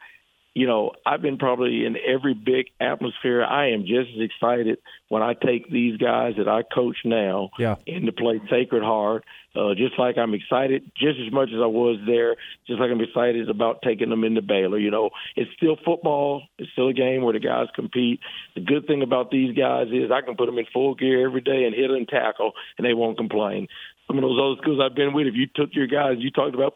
you 0.55 0.65
know, 0.65 0.93
I've 1.05 1.21
been 1.21 1.37
probably 1.37 1.85
in 1.85 1.97
every 1.97 2.33
big 2.33 2.67
atmosphere. 2.79 3.43
I 3.43 3.71
am 3.71 3.81
just 3.81 4.09
as 4.15 4.21
excited 4.21 4.77
when 5.09 5.21
I 5.21 5.33
take 5.33 5.69
these 5.69 5.97
guys 5.97 6.35
that 6.37 6.47
I 6.47 6.63
coach 6.63 6.95
now 7.03 7.49
yeah. 7.59 7.75
into 7.85 8.13
play 8.13 8.39
Sacred 8.49 8.81
Heart. 8.81 9.25
Uh, 9.53 9.73
just 9.75 9.99
like 9.99 10.17
I'm 10.17 10.33
excited, 10.33 10.91
just 10.97 11.19
as 11.25 11.31
much 11.31 11.49
as 11.49 11.61
I 11.61 11.65
was 11.65 11.99
there, 12.05 12.35
just 12.67 12.79
like 12.79 12.89
I'm 12.89 13.01
excited 13.01 13.49
about 13.49 13.81
taking 13.81 14.09
them 14.09 14.23
into 14.23 14.41
Baylor. 14.41 14.77
You 14.77 14.91
know, 14.91 15.09
it's 15.35 15.51
still 15.57 15.77
football. 15.83 16.43
It's 16.57 16.71
still 16.71 16.89
a 16.89 16.93
game 16.93 17.21
where 17.21 17.33
the 17.33 17.39
guys 17.39 17.67
compete. 17.75 18.21
The 18.55 18.61
good 18.61 18.87
thing 18.87 19.01
about 19.01 19.31
these 19.31 19.55
guys 19.57 19.87
is 19.91 20.11
I 20.11 20.21
can 20.21 20.35
put 20.35 20.45
them 20.45 20.57
in 20.57 20.65
full 20.73 20.95
gear 20.95 21.25
every 21.25 21.41
day 21.41 21.65
and 21.65 21.75
hit 21.75 21.91
and 21.91 22.07
tackle, 22.07 22.51
and 22.77 22.85
they 22.85 22.93
won't 22.93 23.17
complain 23.17 23.67
some 24.07 24.17
of 24.17 24.21
those 24.21 24.39
other 24.39 24.61
schools 24.61 24.79
I've 24.83 24.95
been 24.95 25.13
with, 25.13 25.27
if 25.27 25.35
you 25.35 25.47
took 25.47 25.69
your 25.73 25.87
guys, 25.87 26.17
you 26.19 26.31
talked 26.31 26.53
about 26.53 26.75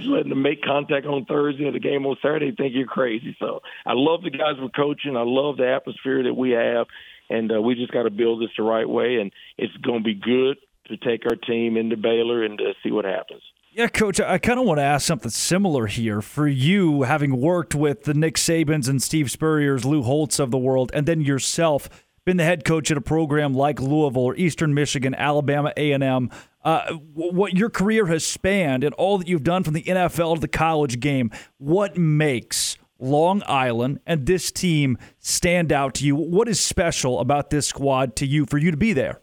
letting 0.00 0.30
them 0.30 0.42
make 0.42 0.62
contact 0.62 1.06
on 1.06 1.24
Thursday 1.26 1.64
or 1.64 1.72
the 1.72 1.80
game 1.80 2.06
on 2.06 2.16
Saturday, 2.22 2.52
think 2.52 2.74
you're 2.74 2.86
crazy. 2.86 3.36
So 3.38 3.60
I 3.84 3.92
love 3.94 4.22
the 4.22 4.30
guys 4.30 4.54
we're 4.58 4.70
coaching. 4.70 5.16
I 5.16 5.22
love 5.24 5.58
the 5.58 5.68
atmosphere 5.70 6.22
that 6.24 6.34
we 6.34 6.50
have, 6.52 6.86
and 7.28 7.52
uh, 7.52 7.60
we 7.60 7.74
just 7.74 7.92
got 7.92 8.04
to 8.04 8.10
build 8.10 8.42
this 8.42 8.50
the 8.56 8.62
right 8.62 8.88
way. 8.88 9.16
And 9.20 9.30
it's 9.58 9.76
going 9.78 10.00
to 10.00 10.04
be 10.04 10.14
good 10.14 10.56
to 10.88 10.96
take 10.96 11.24
our 11.26 11.36
team 11.36 11.76
into 11.76 11.96
Baylor 11.96 12.42
and 12.42 12.60
uh, 12.60 12.72
see 12.82 12.90
what 12.90 13.04
happens. 13.04 13.42
Yeah, 13.72 13.86
Coach, 13.86 14.20
I 14.20 14.38
kind 14.38 14.58
of 14.58 14.66
want 14.66 14.78
to 14.78 14.82
ask 14.82 15.06
something 15.06 15.30
similar 15.30 15.86
here. 15.86 16.20
For 16.20 16.48
you, 16.48 17.02
having 17.02 17.40
worked 17.40 17.72
with 17.72 18.02
the 18.02 18.14
Nick 18.14 18.34
Sabans 18.34 18.88
and 18.88 19.00
Steve 19.00 19.30
Spurrier's, 19.30 19.84
Lou 19.84 20.02
Holtz 20.02 20.40
of 20.40 20.50
the 20.50 20.58
world, 20.58 20.90
and 20.92 21.06
then 21.06 21.20
yourself 21.20 21.88
been 22.24 22.36
the 22.36 22.44
head 22.44 22.64
coach 22.64 22.90
at 22.90 22.96
a 22.96 23.00
program 23.00 23.54
like 23.54 23.80
Louisville 23.80 24.22
or 24.22 24.36
Eastern 24.36 24.74
Michigan, 24.74 25.14
Alabama 25.14 25.72
A&M, 25.76 26.30
uh, 26.62 26.92
what 27.14 27.54
your 27.54 27.70
career 27.70 28.06
has 28.06 28.26
spanned 28.26 28.84
and 28.84 28.94
all 28.94 29.18
that 29.18 29.28
you've 29.28 29.44
done 29.44 29.64
from 29.64 29.74
the 29.74 29.82
NFL 29.82 30.34
to 30.34 30.40
the 30.40 30.48
college 30.48 31.00
game, 31.00 31.30
what 31.58 31.96
makes 31.96 32.76
Long 32.98 33.42
Island 33.46 34.00
and 34.06 34.26
this 34.26 34.50
team 34.50 34.98
stand 35.18 35.72
out 35.72 35.94
to 35.94 36.06
you? 36.06 36.14
What 36.14 36.48
is 36.48 36.60
special 36.60 37.20
about 37.20 37.50
this 37.50 37.66
squad 37.66 38.14
to 38.16 38.26
you 38.26 38.44
for 38.46 38.58
you 38.58 38.70
to 38.70 38.76
be 38.76 38.92
there? 38.92 39.20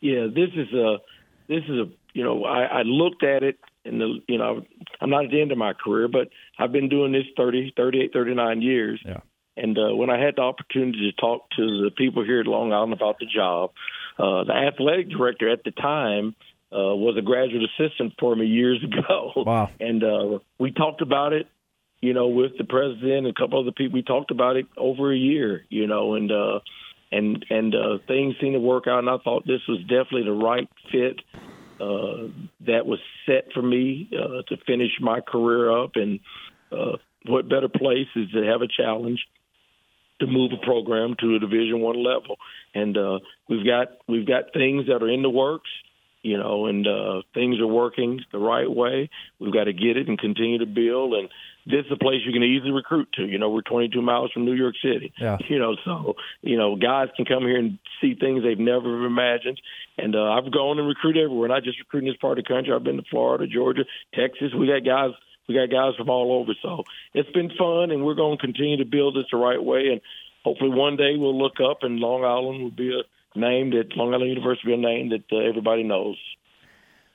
Yeah, 0.00 0.26
this 0.26 0.50
is 0.54 0.72
a 0.72 0.96
this 1.48 1.62
is 1.64 1.78
a 1.78 1.84
you 2.14 2.24
know 2.24 2.44
I, 2.44 2.64
I 2.64 2.82
looked 2.82 3.22
at 3.22 3.42
it 3.42 3.58
and 3.84 4.00
the 4.00 4.18
you 4.28 4.38
know 4.38 4.62
I'm 5.00 5.10
not 5.10 5.26
at 5.26 5.30
the 5.30 5.40
end 5.40 5.52
of 5.52 5.58
my 5.58 5.72
career, 5.72 6.08
but 6.08 6.28
I've 6.58 6.72
been 6.72 6.88
doing 6.88 7.12
this 7.12 7.24
30, 7.36 7.74
38, 7.76 8.12
39 8.12 8.62
years. 8.62 9.00
Yeah. 9.04 9.20
And 9.56 9.76
uh, 9.78 9.94
when 9.94 10.10
I 10.10 10.18
had 10.18 10.36
the 10.36 10.42
opportunity 10.42 11.10
to 11.10 11.20
talk 11.20 11.50
to 11.56 11.82
the 11.84 11.90
people 11.96 12.24
here 12.24 12.40
at 12.40 12.46
Long 12.46 12.72
Island 12.72 12.92
about 12.92 13.18
the 13.18 13.26
job, 13.26 13.72
uh, 14.18 14.44
the 14.44 14.52
athletic 14.52 15.10
director 15.10 15.48
at 15.50 15.64
the 15.64 15.70
time 15.70 16.34
uh, 16.72 16.94
was 16.94 17.16
a 17.18 17.22
graduate 17.22 17.62
assistant 17.64 18.14
for 18.18 18.34
me 18.34 18.46
years 18.46 18.82
ago. 18.84 19.32
Wow. 19.36 19.70
And 19.80 20.02
uh, 20.04 20.38
we 20.58 20.72
talked 20.72 21.02
about 21.02 21.32
it, 21.32 21.46
you 22.00 22.14
know, 22.14 22.28
with 22.28 22.52
the 22.58 22.64
president 22.64 23.12
and 23.12 23.26
a 23.26 23.32
couple 23.32 23.60
of 23.60 23.66
other 23.66 23.74
people. 23.74 23.94
We 23.94 24.02
talked 24.02 24.30
about 24.30 24.56
it 24.56 24.66
over 24.76 25.12
a 25.12 25.16
year, 25.16 25.64
you 25.68 25.86
know, 25.86 26.14
and 26.14 26.30
uh, 26.30 26.60
and 27.12 27.44
and 27.50 27.74
uh, 27.74 27.98
things 28.06 28.36
seemed 28.40 28.54
to 28.54 28.60
work 28.60 28.86
out. 28.86 29.00
And 29.00 29.10
I 29.10 29.18
thought 29.18 29.46
this 29.46 29.62
was 29.68 29.80
definitely 29.80 30.24
the 30.24 30.32
right 30.32 30.68
fit 30.92 31.20
uh, 31.80 32.28
that 32.66 32.86
was 32.86 33.00
set 33.26 33.52
for 33.52 33.62
me 33.62 34.08
uh, 34.12 34.42
to 34.48 34.56
finish 34.66 34.92
my 35.00 35.20
career 35.20 35.70
up. 35.76 35.92
And 35.94 36.20
uh, 36.70 36.98
what 37.26 37.48
better 37.48 37.68
place 37.68 38.08
is 38.14 38.30
to 38.30 38.42
have 38.44 38.62
a 38.62 38.68
challenge 38.68 39.26
to 40.20 40.26
move 40.26 40.52
a 40.52 40.64
program 40.64 41.16
to 41.20 41.36
a 41.36 41.38
Division 41.38 41.80
One 41.80 42.02
level? 42.02 42.36
And 42.74 42.96
uh, 42.96 43.18
we've 43.48 43.66
got 43.66 43.88
we've 44.08 44.26
got 44.26 44.52
things 44.52 44.86
that 44.86 45.02
are 45.02 45.10
in 45.10 45.22
the 45.22 45.30
works 45.30 45.70
you 46.22 46.36
know, 46.36 46.66
and 46.66 46.86
uh, 46.86 47.22
things 47.32 47.58
are 47.60 47.66
working 47.66 48.20
the 48.32 48.38
right 48.38 48.70
way. 48.70 49.08
We've 49.38 49.52
got 49.52 49.64
to 49.64 49.72
get 49.72 49.96
it 49.96 50.08
and 50.08 50.18
continue 50.18 50.58
to 50.58 50.66
build. 50.66 51.14
And 51.14 51.28
this 51.66 51.86
is 51.86 51.92
a 51.92 51.96
place 51.96 52.20
you 52.26 52.32
can 52.32 52.42
easily 52.42 52.72
recruit 52.72 53.08
to. 53.14 53.24
You 53.24 53.38
know, 53.38 53.48
we're 53.48 53.62
22 53.62 54.02
miles 54.02 54.30
from 54.32 54.44
New 54.44 54.54
York 54.54 54.74
City. 54.82 55.12
Yeah. 55.18 55.38
You 55.48 55.58
know, 55.58 55.76
so 55.84 56.14
you 56.42 56.58
know, 56.58 56.76
guys 56.76 57.08
can 57.16 57.24
come 57.24 57.44
here 57.44 57.56
and 57.56 57.78
see 58.00 58.14
things 58.14 58.42
they've 58.42 58.58
never 58.58 59.06
imagined. 59.06 59.60
And 59.96 60.14
uh, 60.14 60.32
I've 60.32 60.52
gone 60.52 60.78
and 60.78 60.88
recruited 60.88 61.24
everywhere, 61.24 61.48
not 61.48 61.64
just 61.64 61.78
recruiting 61.78 62.10
this 62.10 62.20
part 62.20 62.38
of 62.38 62.44
the 62.44 62.48
country. 62.48 62.74
I've 62.74 62.84
been 62.84 62.96
to 62.96 63.04
Florida, 63.10 63.46
Georgia, 63.46 63.84
Texas. 64.14 64.52
We 64.56 64.66
got 64.66 64.84
guys. 64.84 65.12
We 65.50 65.56
got 65.56 65.68
guys 65.68 65.96
from 65.96 66.08
all 66.08 66.32
over. 66.40 66.52
So 66.62 66.84
it's 67.12 67.30
been 67.32 67.50
fun, 67.58 67.90
and 67.90 68.04
we're 68.04 68.14
going 68.14 68.38
to 68.38 68.40
continue 68.40 68.76
to 68.76 68.84
build 68.84 69.16
this 69.16 69.24
the 69.32 69.36
right 69.36 69.60
way. 69.60 69.88
And 69.90 70.00
hopefully, 70.44 70.70
one 70.70 70.96
day 70.96 71.16
we'll 71.16 71.36
look 71.36 71.54
up 71.60 71.78
and 71.82 71.98
Long 71.98 72.24
Island 72.24 72.62
will 72.62 72.70
be 72.70 72.92
a 72.96 73.38
name 73.38 73.70
that 73.70 73.96
Long 73.96 74.14
Island 74.14 74.30
University, 74.30 74.68
be 74.68 74.74
a 74.74 74.76
name 74.76 75.08
that 75.08 75.24
uh, 75.32 75.38
everybody 75.38 75.82
knows. 75.82 76.16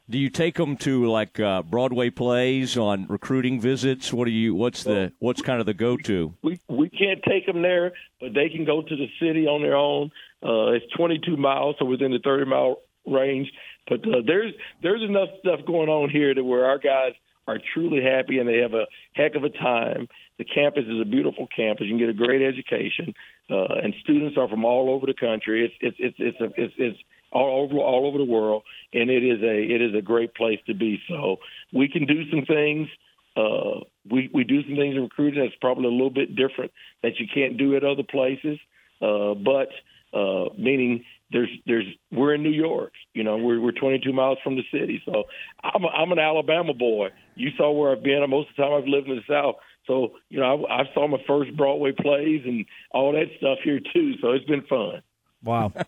Do 0.09 0.17
you 0.17 0.29
take 0.29 0.55
them 0.55 0.75
to 0.77 1.09
like 1.09 1.39
uh, 1.39 1.61
Broadway 1.61 2.09
plays 2.09 2.77
on 2.77 3.07
recruiting 3.07 3.61
visits? 3.61 4.11
What 4.11 4.25
do 4.25 4.31
you? 4.31 4.53
What's 4.53 4.83
the? 4.83 5.13
What's 5.19 5.41
kind 5.41 5.61
of 5.61 5.65
the 5.65 5.73
go-to? 5.73 6.33
We 6.43 6.59
we 6.67 6.89
can't 6.89 7.21
take 7.25 7.45
them 7.45 7.61
there, 7.61 7.93
but 8.19 8.33
they 8.33 8.49
can 8.49 8.65
go 8.65 8.81
to 8.81 8.95
the 8.97 9.07
city 9.17 9.47
on 9.47 9.61
their 9.61 9.77
own. 9.77 10.11
Uh, 10.43 10.73
it's 10.73 10.85
22 10.97 11.37
miles, 11.37 11.77
so 11.79 11.85
within 11.85 12.11
the 12.11 12.19
30 12.19 12.45
mile 12.45 12.81
range. 13.07 13.49
But 13.87 14.01
uh, 14.01 14.21
there's 14.27 14.53
there's 14.83 15.01
enough 15.01 15.29
stuff 15.39 15.61
going 15.65 15.87
on 15.87 16.09
here 16.09 16.33
to 16.33 16.43
where 16.43 16.65
our 16.65 16.79
guys 16.79 17.13
are 17.47 17.59
truly 17.73 18.01
happy 18.01 18.39
and 18.39 18.49
they 18.49 18.57
have 18.57 18.73
a 18.73 18.85
heck 19.13 19.35
of 19.35 19.43
a 19.43 19.49
time. 19.49 20.07
The 20.37 20.45
campus 20.45 20.85
is 20.85 20.99
a 20.99 21.05
beautiful 21.05 21.47
campus. 21.55 21.85
You 21.85 21.91
can 21.91 21.99
get 21.99 22.09
a 22.09 22.13
great 22.13 22.41
education, 22.41 23.13
uh, 23.49 23.75
and 23.83 23.93
students 24.01 24.37
are 24.37 24.49
from 24.49 24.65
all 24.65 24.89
over 24.89 25.05
the 25.05 25.13
country. 25.13 25.65
It's 25.65 25.75
it's 25.79 25.97
it's 25.99 26.15
it's 26.19 26.41
a, 26.41 26.61
it's, 26.61 26.73
it's 26.77 26.99
all 27.31 27.63
over 27.63 27.77
all 27.77 28.07
over 28.07 28.17
the 28.17 28.25
world, 28.25 28.63
and 28.93 29.09
it 29.09 29.23
is 29.23 29.41
a 29.41 29.75
it 29.75 29.81
is 29.81 29.95
a 29.95 30.01
great 30.01 30.33
place 30.35 30.59
to 30.67 30.73
be. 30.73 31.01
So 31.07 31.37
we 31.71 31.87
can 31.87 32.05
do 32.05 32.29
some 32.29 32.45
things. 32.45 32.89
Uh, 33.37 33.81
we 34.09 34.29
we 34.33 34.43
do 34.43 34.63
some 34.63 34.75
things 34.75 34.95
in 34.95 35.03
recruiting 35.03 35.43
that's 35.43 35.55
probably 35.61 35.85
a 35.85 35.91
little 35.91 36.09
bit 36.09 36.35
different 36.35 36.71
that 37.01 37.19
you 37.19 37.27
can't 37.33 37.57
do 37.57 37.75
at 37.75 37.83
other 37.83 38.03
places. 38.03 38.59
Uh, 39.01 39.35
but 39.35 39.69
uh, 40.13 40.49
meaning 40.57 41.03
there's 41.32 41.50
there's 41.65 41.86
we're 42.12 42.36
in 42.36 42.44
New 42.44 42.51
York, 42.51 42.94
you 43.13 43.24
know, 43.24 43.38
we're 43.38 43.60
we're 43.60 43.72
22 43.72 44.13
miles 44.13 44.38
from 44.44 44.55
the 44.55 44.63
city. 44.72 45.01
So 45.05 45.24
I'm 45.63 45.84
a, 45.84 45.88
I'm 45.88 46.12
an 46.12 46.20
Alabama 46.20 46.74
boy. 46.74 47.10
You 47.36 47.50
saw 47.58 47.72
where 47.72 47.91
I've 47.91 48.03
been. 48.03 48.24
Most 48.29 48.50
of 48.50 48.55
the 48.58 48.63
time 48.63 48.74
I've 48.74 48.88
lived 48.88 49.08
in 49.10 49.15
the 49.15 49.22
South. 49.27 49.55
So 49.88 50.13
you 50.29 50.39
know 50.39 50.65
I, 50.65 50.82
I 50.82 50.84
saw 50.94 51.08
my 51.08 51.17
first 51.27 51.55
Broadway 51.55 51.91
plays 51.91 52.41
and 52.46 52.65
all 52.91 53.12
that 53.13 53.27
stuff 53.38 53.60
here 53.63 53.79
too. 53.79 54.13
So 54.22 54.32
it's 54.32 54.46
been 54.46 54.63
fun. 54.63 55.01
Wow. 55.44 55.74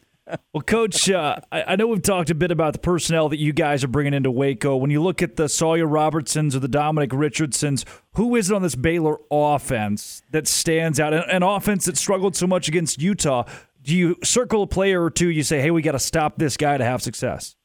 Well, 0.53 0.62
Coach, 0.62 1.10
uh, 1.10 1.38
I, 1.51 1.63
I, 1.63 1.75
know 1.77 1.88
we've 1.88 2.01
talked 2.01 2.29
a 2.29 2.36
bit 2.36 2.51
about 2.51 2.74
the 2.74 2.79
personnel 2.79 3.29
that 3.29 3.38
you 3.38 3.53
guys 3.53 3.84
are 3.84 3.88
bringing 3.88 4.13
into 4.13 4.29
Waco. 4.29 4.75
When 4.75 4.91
you 4.91 5.01
look 5.01 5.22
at 5.22 5.38
the 5.38 5.48
Sawyer 5.48 5.88
Robertsons 5.88 6.56
or 6.56 6.60
the 6.60 6.67
Dominic 6.67 7.12
Richardsons, 7.13 7.86
who 8.15 8.36
is 8.36 8.51
it 8.51 8.56
on 8.56 8.62
this 8.62 8.75
Baylor 8.75 9.20
offense 9.32 10.22
that 10.32 10.48
stands 10.48 11.00
out? 11.00 11.13
An, 11.13 11.24
an 11.29 11.44
offense 11.44 11.86
that 11.86 11.98
struggled 11.98 12.36
so 12.36 12.46
much 12.46 12.67
against 12.67 13.01
Utah. 13.01 13.46
Do 13.88 13.96
you 13.96 14.17
circle 14.22 14.63
a 14.63 14.67
player 14.67 15.01
or 15.01 15.10
two? 15.10 15.29
You 15.29 15.44
say, 15.44 15.62
"Hey, 15.62 15.72
we 15.72 15.82
got 15.82 15.94
to 15.94 16.00
stop 16.00 16.38
this 16.38 16.58
guy 16.58 16.77
to 16.77 16.84
have 16.84 17.01
success." 17.01 17.56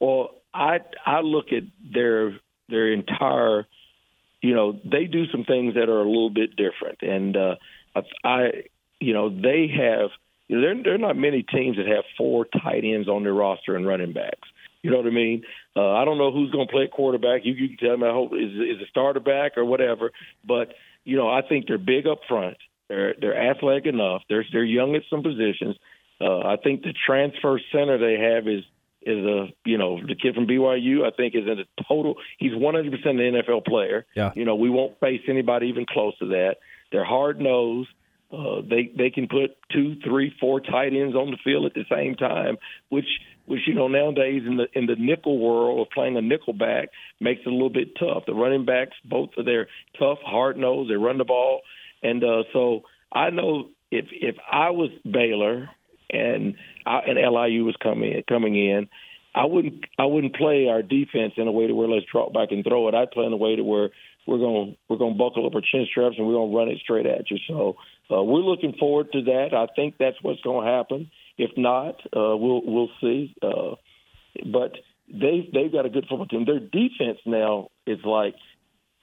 Well, 0.00 0.30
I 0.54 0.80
I 1.04 1.20
look 1.20 1.52
at 1.52 1.64
their 1.92 2.38
their 2.70 2.90
entire, 2.90 3.66
you 4.40 4.54
know, 4.54 4.72
they 4.72 5.04
do 5.04 5.26
some 5.26 5.44
things 5.44 5.74
that 5.74 5.90
are 5.90 6.00
a 6.00 6.08
little 6.08 6.30
bit 6.30 6.56
different, 6.56 7.02
and 7.02 7.36
uh, 7.36 7.56
I, 8.24 8.62
you 8.98 9.12
know, 9.12 9.28
they 9.28 9.68
have 9.76 10.08
you 10.48 10.56
know, 10.56 10.62
there, 10.62 10.82
there 10.84 10.94
are 10.94 10.98
not 10.98 11.18
many 11.18 11.42
teams 11.42 11.76
that 11.76 11.86
have 11.86 12.04
four 12.16 12.46
tight 12.46 12.84
ends 12.84 13.06
on 13.06 13.22
their 13.22 13.34
roster 13.34 13.76
and 13.76 13.86
running 13.86 14.14
backs. 14.14 14.48
You 14.80 14.90
know 14.90 14.96
what 14.96 15.06
I 15.06 15.10
mean? 15.10 15.42
Uh, 15.76 15.92
I 15.92 16.06
don't 16.06 16.16
know 16.16 16.32
who's 16.32 16.50
going 16.50 16.66
to 16.66 16.72
play 16.72 16.88
quarterback. 16.90 17.42
You, 17.44 17.52
you 17.52 17.76
can 17.76 17.88
tell 17.88 17.96
me. 17.98 18.06
I 18.06 18.12
hope 18.12 18.32
is 18.32 18.54
is 18.54 18.80
a 18.82 18.88
starter 18.88 19.20
back 19.20 19.58
or 19.58 19.66
whatever. 19.66 20.12
But 20.48 20.72
you 21.04 21.18
know, 21.18 21.28
I 21.28 21.42
think 21.42 21.66
they're 21.66 21.76
big 21.76 22.06
up 22.06 22.20
front. 22.26 22.56
They're 22.92 23.14
they're 23.18 23.50
athletic 23.50 23.86
enough. 23.86 24.22
They're 24.28 24.44
they're 24.52 24.64
young 24.64 24.94
at 24.94 25.02
some 25.08 25.22
positions. 25.22 25.76
Uh, 26.20 26.40
I 26.40 26.56
think 26.62 26.82
the 26.82 26.92
transfer 27.06 27.58
center 27.72 27.96
they 27.96 28.22
have 28.22 28.46
is 28.46 28.64
is 29.00 29.24
a 29.24 29.46
you 29.64 29.78
know 29.78 29.98
the 30.06 30.14
kid 30.14 30.34
from 30.34 30.46
BYU. 30.46 31.06
I 31.06 31.10
think 31.16 31.34
is 31.34 31.46
in 31.46 31.58
a 31.58 31.84
total. 31.88 32.16
He's 32.38 32.54
100 32.54 32.92
percent 32.92 33.18
an 33.18 33.34
NFL 33.34 33.64
player. 33.64 34.04
Yeah. 34.14 34.32
You 34.34 34.44
know 34.44 34.56
we 34.56 34.68
won't 34.68 35.00
face 35.00 35.22
anybody 35.26 35.68
even 35.68 35.86
close 35.86 36.16
to 36.18 36.26
that. 36.26 36.56
They're 36.90 37.04
hard 37.04 37.40
nosed. 37.40 37.88
Uh, 38.30 38.60
they 38.60 38.92
they 38.96 39.08
can 39.08 39.26
put 39.26 39.56
two, 39.72 39.96
three, 40.04 40.34
four 40.38 40.60
tight 40.60 40.92
ends 40.92 41.16
on 41.16 41.30
the 41.30 41.38
field 41.42 41.64
at 41.64 41.72
the 41.72 41.84
same 41.90 42.14
time, 42.14 42.58
which 42.90 43.08
which 43.46 43.60
you 43.66 43.74
know 43.74 43.88
nowadays 43.88 44.42
in 44.46 44.58
the 44.58 44.66
in 44.74 44.84
the 44.84 44.96
nickel 44.98 45.38
world 45.38 45.80
of 45.80 45.90
playing 45.92 46.18
a 46.18 46.22
nickel 46.22 46.52
back 46.52 46.90
makes 47.20 47.40
it 47.40 47.48
a 47.48 47.52
little 47.52 47.70
bit 47.70 47.96
tough. 47.98 48.24
The 48.26 48.34
running 48.34 48.66
backs 48.66 48.96
both 49.02 49.30
are 49.38 49.44
there 49.44 49.68
tough, 49.98 50.18
hard 50.22 50.58
nosed. 50.58 50.90
They 50.90 50.96
run 50.96 51.16
the 51.16 51.24
ball, 51.24 51.62
and 52.02 52.22
uh, 52.22 52.42
so 52.52 52.82
I 53.12 53.30
know 53.30 53.68
if 53.90 54.06
if 54.10 54.36
I 54.50 54.70
was 54.70 54.90
Baylor 55.04 55.68
and 56.10 56.54
I, 56.86 57.00
and 57.00 57.18
LIU 57.18 57.64
was 57.64 57.76
coming 57.82 58.22
coming 58.28 58.56
in, 58.56 58.88
I 59.34 59.44
wouldn't 59.44 59.84
I 59.98 60.04
wouldn't 60.04 60.34
play 60.34 60.68
our 60.68 60.82
defense 60.82 61.34
in 61.36 61.46
a 61.46 61.52
way 61.52 61.66
to 61.66 61.74
where 61.74 61.88
let's 61.88 62.06
drop 62.10 62.32
back 62.32 62.48
and 62.50 62.64
throw 62.64 62.88
it. 62.88 62.94
I'd 62.94 63.10
play 63.10 63.24
in 63.24 63.32
a 63.32 63.36
way 63.36 63.56
to 63.56 63.62
where 63.62 63.90
we're 64.26 64.38
going 64.38 64.76
we're 64.88 64.98
going 64.98 65.14
to 65.14 65.18
buckle 65.18 65.46
up 65.46 65.54
our 65.54 65.60
chin 65.60 65.86
straps 65.90 66.16
and 66.18 66.26
we're 66.26 66.34
going 66.34 66.50
to 66.50 66.56
run 66.56 66.68
it 66.68 66.78
straight 66.82 67.06
at 67.06 67.30
you. 67.30 67.38
So 67.48 67.76
uh, 68.10 68.22
we're 68.22 68.40
looking 68.40 68.74
forward 68.78 69.12
to 69.12 69.22
that. 69.24 69.50
I 69.54 69.66
think 69.74 69.96
that's 69.98 70.16
what's 70.22 70.40
going 70.42 70.66
to 70.66 70.72
happen. 70.72 71.10
If 71.38 71.50
not, 71.56 72.00
uh, 72.16 72.36
we'll 72.36 72.62
we'll 72.64 72.90
see. 73.00 73.34
Uh, 73.42 73.76
but 74.50 74.72
they 75.08 75.48
they've 75.52 75.72
got 75.72 75.86
a 75.86 75.90
good 75.90 76.06
football 76.08 76.26
team. 76.26 76.44
Their 76.44 76.60
defense 76.60 77.18
now 77.26 77.68
is 77.86 77.98
like 78.04 78.34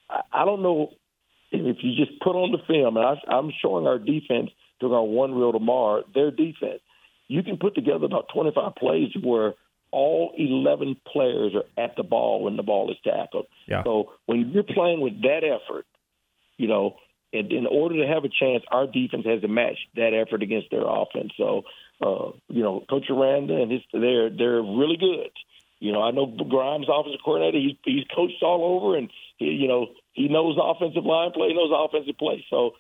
I, 0.10 0.22
I 0.32 0.46
don't 0.46 0.62
know 0.62 0.92
if 1.52 1.78
you 1.82 1.96
just 1.96 2.20
put 2.22 2.36
on 2.36 2.52
the 2.52 2.60
film, 2.68 2.98
and 2.98 3.06
I, 3.06 3.16
I'm 3.34 3.52
showing 3.62 3.88
our 3.88 4.00
defense 4.00 4.52
during 4.80 4.96
our 4.96 5.04
one 5.04 5.34
reel 5.34 5.52
tomorrow. 5.52 6.04
Their 6.14 6.32
defense, 6.32 6.82
you 7.28 7.44
can 7.44 7.58
put 7.58 7.76
together 7.76 8.06
about 8.06 8.28
25 8.34 8.76
plays 8.76 9.10
where 9.22 9.54
all 9.92 10.34
11 10.38 10.98
players 11.12 11.54
are 11.56 11.84
at 11.84 11.96
the 11.96 12.04
ball 12.04 12.44
when 12.44 12.58
the 12.58 12.64
ball 12.64 12.92
is 12.92 12.98
tackled. 13.04 13.48
Yeah. 13.68 13.84
So 13.84 14.14
when 14.26 14.52
you're 14.52 14.64
playing 14.64 15.02
with 15.02 15.22
that 15.24 15.42
effort, 15.44 15.86
you 16.58 16.68
know, 16.68 16.96
and 17.32 17.52
in 17.52 17.66
order 17.68 18.02
to 18.02 18.08
have 18.12 18.24
a 18.24 18.30
chance, 18.30 18.64
our 18.72 18.88
defense 18.88 19.26
has 19.26 19.42
to 19.42 19.48
match 19.48 19.78
that 19.96 20.14
effort 20.14 20.42
against 20.42 20.72
their 20.72 20.86
offense. 20.86 21.32
So, 21.38 21.64
uh, 22.02 22.32
you 22.48 22.64
know, 22.64 22.84
Coach 22.90 23.06
Aranda 23.10 23.56
and 23.62 23.72
his 23.72 23.82
they're 23.94 24.30
they're 24.30 24.62
really 24.62 24.98
good. 24.98 25.30
You 25.80 25.94
know, 25.94 26.02
I 26.02 26.12
know 26.12 26.26
Grimes, 26.26 26.88
offensive 26.92 27.22
coordinator, 27.24 27.58
he's 27.58 27.78
he's 27.86 28.06
coached 28.14 28.44
all 28.44 28.78
over, 28.78 28.98
and 28.98 29.10
he, 29.38 29.46
you 29.46 29.68
know 29.68 29.88
he 30.14 30.28
knows 30.28 30.58
offensive 30.62 31.06
line 31.06 31.32
play, 31.32 31.50
he 31.50 31.54
knows 31.54 31.72
offensive 31.74 32.18
play. 32.18 32.46
So, 32.50 32.72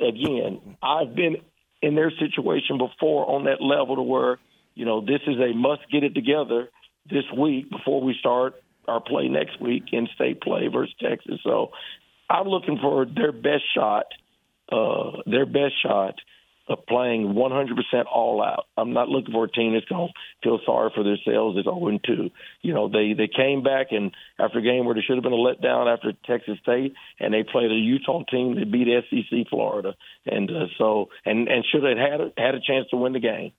again, 0.00 0.60
I've 0.82 1.14
been 1.14 1.36
in 1.80 1.94
their 1.94 2.10
situation 2.10 2.78
before 2.78 3.28
on 3.30 3.44
that 3.44 3.62
level 3.62 3.96
to 3.96 4.02
where 4.02 4.38
you 4.74 4.84
know 4.84 5.00
this 5.00 5.20
is 5.26 5.36
a 5.38 5.54
must 5.54 5.82
get 5.92 6.02
it 6.02 6.14
together 6.14 6.68
this 7.08 7.24
week 7.36 7.70
before 7.70 8.00
we 8.00 8.16
start 8.18 8.54
our 8.88 9.00
play 9.00 9.28
next 9.28 9.60
week 9.60 9.84
in 9.92 10.08
state 10.14 10.40
play 10.40 10.68
versus 10.68 10.94
Texas. 11.00 11.38
So 11.44 11.70
I'm 12.28 12.48
looking 12.48 12.78
for 12.80 13.06
their 13.06 13.32
best 13.32 13.64
shot, 13.74 14.06
uh, 14.70 15.22
their 15.26 15.46
best 15.46 15.74
shot 15.82 16.14
of 16.66 16.78
playing 16.86 17.34
100% 17.34 18.04
all 18.10 18.42
out. 18.42 18.64
I'm 18.78 18.92
not 18.94 19.08
looking 19.10 19.32
for 19.32 19.44
a 19.44 19.50
team 19.50 19.74
that's 19.74 19.84
going 19.84 20.08
to 20.08 20.12
feel 20.42 20.58
sorry 20.64 20.90
for 20.94 21.04
themselves 21.04 21.58
as 21.58 21.64
0 21.64 21.98
2. 22.06 22.30
You 22.62 22.72
know, 22.74 22.88
they 22.88 23.12
they 23.12 23.28
came 23.28 23.62
back 23.62 23.88
and 23.90 24.12
after 24.38 24.60
a 24.60 24.62
game 24.62 24.84
where 24.86 24.94
there 24.94 25.02
should 25.02 25.16
have 25.16 25.22
been 25.22 25.32
a 25.32 25.36
letdown 25.36 25.92
after 25.92 26.12
Texas 26.26 26.58
State, 26.62 26.94
and 27.20 27.34
they 27.34 27.42
played 27.42 27.70
a 27.70 27.74
Utah 27.74 28.22
team 28.30 28.54
that 28.54 28.72
beat 28.72 28.88
SEC 29.10 29.48
Florida, 29.50 29.94
and 30.24 30.50
uh, 30.50 30.66
so 30.78 31.10
and 31.26 31.48
and 31.48 31.64
should 31.70 31.84
have 31.84 31.98
had 31.98 32.20
a, 32.20 32.32
had 32.38 32.54
a 32.54 32.60
chance 32.60 32.88
to 32.90 32.96
win 32.96 33.12
the 33.12 33.20
game. 33.20 33.52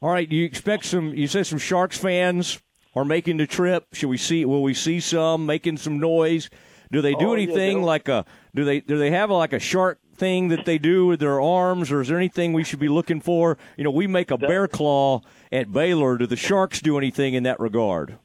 All 0.00 0.10
right, 0.10 0.28
do 0.28 0.36
you 0.36 0.44
expect 0.44 0.84
some? 0.84 1.14
You 1.14 1.26
said 1.26 1.46
some 1.46 1.58
Sharks 1.58 1.98
fans 1.98 2.62
are 2.94 3.04
making 3.04 3.38
the 3.38 3.46
trip. 3.48 3.84
Should 3.92 4.08
we 4.08 4.16
see? 4.16 4.44
Will 4.44 4.62
we 4.62 4.74
see 4.74 5.00
some 5.00 5.44
making 5.46 5.78
some 5.78 5.98
noise? 5.98 6.50
Do 6.92 7.02
they 7.02 7.14
do 7.14 7.30
Oh, 7.30 7.32
anything 7.34 7.78
they'll- 7.78 7.86
like 7.86 8.08
a? 8.08 8.24
Do 8.54 8.64
they 8.64 8.80
do 8.80 8.96
they 8.96 9.10
have 9.10 9.30
like 9.30 9.52
a 9.52 9.58
shark 9.58 9.98
thing 10.18 10.48
that 10.48 10.64
they 10.64 10.78
do 10.78 11.06
with 11.06 11.20
their 11.20 11.40
arms, 11.40 11.90
or 11.90 12.00
is 12.00 12.08
there 12.08 12.16
anything 12.16 12.52
we 12.52 12.64
should 12.64 12.78
be 12.78 12.88
looking 12.88 13.20
for? 13.20 13.56
You 13.76 13.84
know, 13.84 13.90
we 13.90 14.06
make 14.06 14.30
a 14.30 14.38
bear 14.38 14.68
claw 14.68 15.22
at 15.52 15.72
Baylor. 15.72 16.18
Do 16.18 16.26
the 16.26 16.36
Sharks 16.36 16.80
do 16.80 16.98
anything 16.98 17.34
in 17.34 17.44
that 17.44 17.60
regard? 17.60 18.18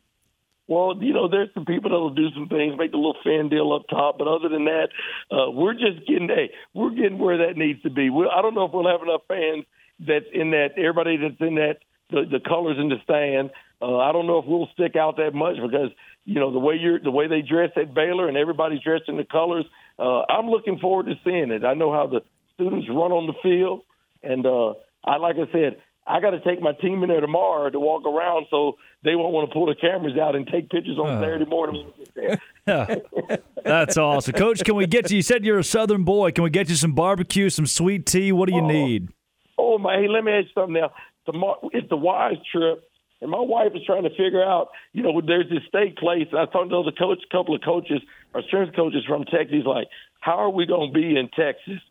Well, 0.67 0.95
you 1.01 1.13
know, 1.13 1.27
there's 1.27 1.49
some 1.53 1.65
people 1.65 1.89
that'll 1.89 2.15
do 2.15 2.29
some 2.33 2.47
things, 2.47 2.75
make 2.77 2.91
the 2.91 2.97
little 2.97 3.17
fan 3.23 3.49
deal 3.49 3.73
up 3.73 3.83
top, 3.89 4.17
but 4.17 4.27
other 4.27 4.47
than 4.47 4.65
that, 4.65 4.87
uh, 5.29 5.51
we're 5.51 5.73
just 5.73 6.07
getting, 6.07 6.29
hey, 6.29 6.51
we're 6.73 6.91
getting 6.91 7.17
where 7.17 7.37
that 7.45 7.57
needs 7.57 7.81
to 7.83 7.89
be. 7.89 8.09
we 8.09 8.29
I 8.33 8.41
don't 8.41 8.55
know 8.55 8.65
if 8.65 8.71
we'll 8.73 8.87
have 8.87 9.01
enough 9.01 9.21
fans 9.27 9.65
that's 9.99 10.25
in 10.33 10.51
that, 10.51 10.69
everybody 10.77 11.17
that's 11.17 11.39
in 11.41 11.55
that, 11.55 11.79
the, 12.09 12.23
the 12.31 12.39
colors 12.39 12.77
in 12.79 12.89
the 12.89 12.95
stand. 13.03 13.51
Uh, 13.83 13.97
I 13.97 14.13
don't 14.13 14.27
know 14.27 14.37
if 14.37 14.45
we'll 14.47 14.69
stick 14.73 14.95
out 14.95 15.17
that 15.17 15.33
much 15.33 15.57
because, 15.61 15.89
you 16.23 16.35
know, 16.39 16.53
the 16.53 16.59
way 16.59 16.75
you're, 16.79 16.99
the 16.99 17.11
way 17.11 17.27
they 17.27 17.41
dress 17.41 17.71
at 17.75 17.93
Baylor 17.93 18.29
and 18.29 18.37
everybody's 18.37 18.81
dressed 18.81 19.09
in 19.09 19.17
the 19.17 19.25
colors. 19.25 19.65
Uh, 19.99 20.21
I'm 20.29 20.47
looking 20.47 20.79
forward 20.79 21.07
to 21.07 21.15
seeing 21.25 21.51
it. 21.51 21.65
I 21.65 21.73
know 21.73 21.91
how 21.91 22.07
the 22.07 22.21
students 22.53 22.87
run 22.89 23.11
on 23.11 23.27
the 23.27 23.33
field, 23.43 23.81
and 24.23 24.45
uh, 24.45 24.73
I, 25.03 25.17
like 25.17 25.35
I 25.35 25.51
said, 25.51 25.81
I 26.07 26.19
got 26.21 26.31
to 26.31 26.39
take 26.41 26.61
my 26.61 26.71
team 26.73 27.03
in 27.03 27.09
there 27.09 27.21
tomorrow 27.21 27.69
to 27.69 27.79
walk 27.79 28.05
around, 28.05 28.45
so 28.49 28.77
they 29.03 29.15
won't 29.15 29.33
want 29.33 29.49
to 29.49 29.53
pull 29.53 29.65
the 29.65 29.75
cameras 29.75 30.17
out 30.17 30.35
and 30.35 30.45
take 30.47 30.69
pictures 30.69 30.97
on 30.97 31.21
Saturday 31.21 31.45
morning. 31.45 31.85
when 31.85 31.93
we 31.97 32.05
get 32.05 32.39
there. 32.65 33.41
That's 33.63 33.97
awesome, 33.97 34.33
Coach. 34.33 34.63
Can 34.63 34.75
we 34.75 34.85
get 34.87 35.09
you? 35.11 35.17
You 35.17 35.21
said 35.21 35.45
you're 35.45 35.59
a 35.59 35.63
Southern 35.63 36.03
boy. 36.03 36.31
Can 36.31 36.43
we 36.43 36.49
get 36.49 36.69
you 36.69 36.75
some 36.75 36.93
barbecue, 36.93 37.49
some 37.49 37.65
sweet 37.67 38.05
tea? 38.05 38.31
What 38.31 38.49
do 38.49 38.55
you 38.55 38.61
Oh. 38.61 38.67
need? 38.67 39.09
Oh 39.57 39.77
my! 39.77 39.95
Hey, 39.97 40.07
let 40.07 40.23
me 40.23 40.31
ask 40.33 40.47
you 40.47 40.51
something 40.55 40.73
now. 40.73 40.91
Tomorrow 41.25 41.69
it's 41.73 41.87
the 41.89 41.95
Wise 41.97 42.35
trip, 42.51 42.83
and 43.23 43.31
my 43.31 43.39
wife 43.39 43.71
is 43.73 43.81
trying 43.85 44.03
to 44.03 44.09
figure 44.09 44.43
out. 44.43 44.67
You 44.91 45.01
know, 45.01 45.21
there's 45.25 45.49
this 45.49 45.63
steak 45.69 45.95
place, 45.95 46.27
I 46.37 46.45
talked 46.45 46.69
to 46.69 46.83
the 46.83 46.91
coach, 46.91 47.19
a 47.23 47.35
couple 47.35 47.55
of 47.55 47.61
coaches, 47.63 48.01
our 48.35 48.43
strength 48.43 48.75
coaches 48.75 49.03
from 49.07 49.23
Texas. 49.23 49.63
Like, 49.65 49.87
how 50.19 50.37
are 50.37 50.49
we 50.49 50.65
going 50.65 50.91
to 50.91 50.93
be 50.93 51.17
in 51.17 51.29
Texas? 51.29 51.81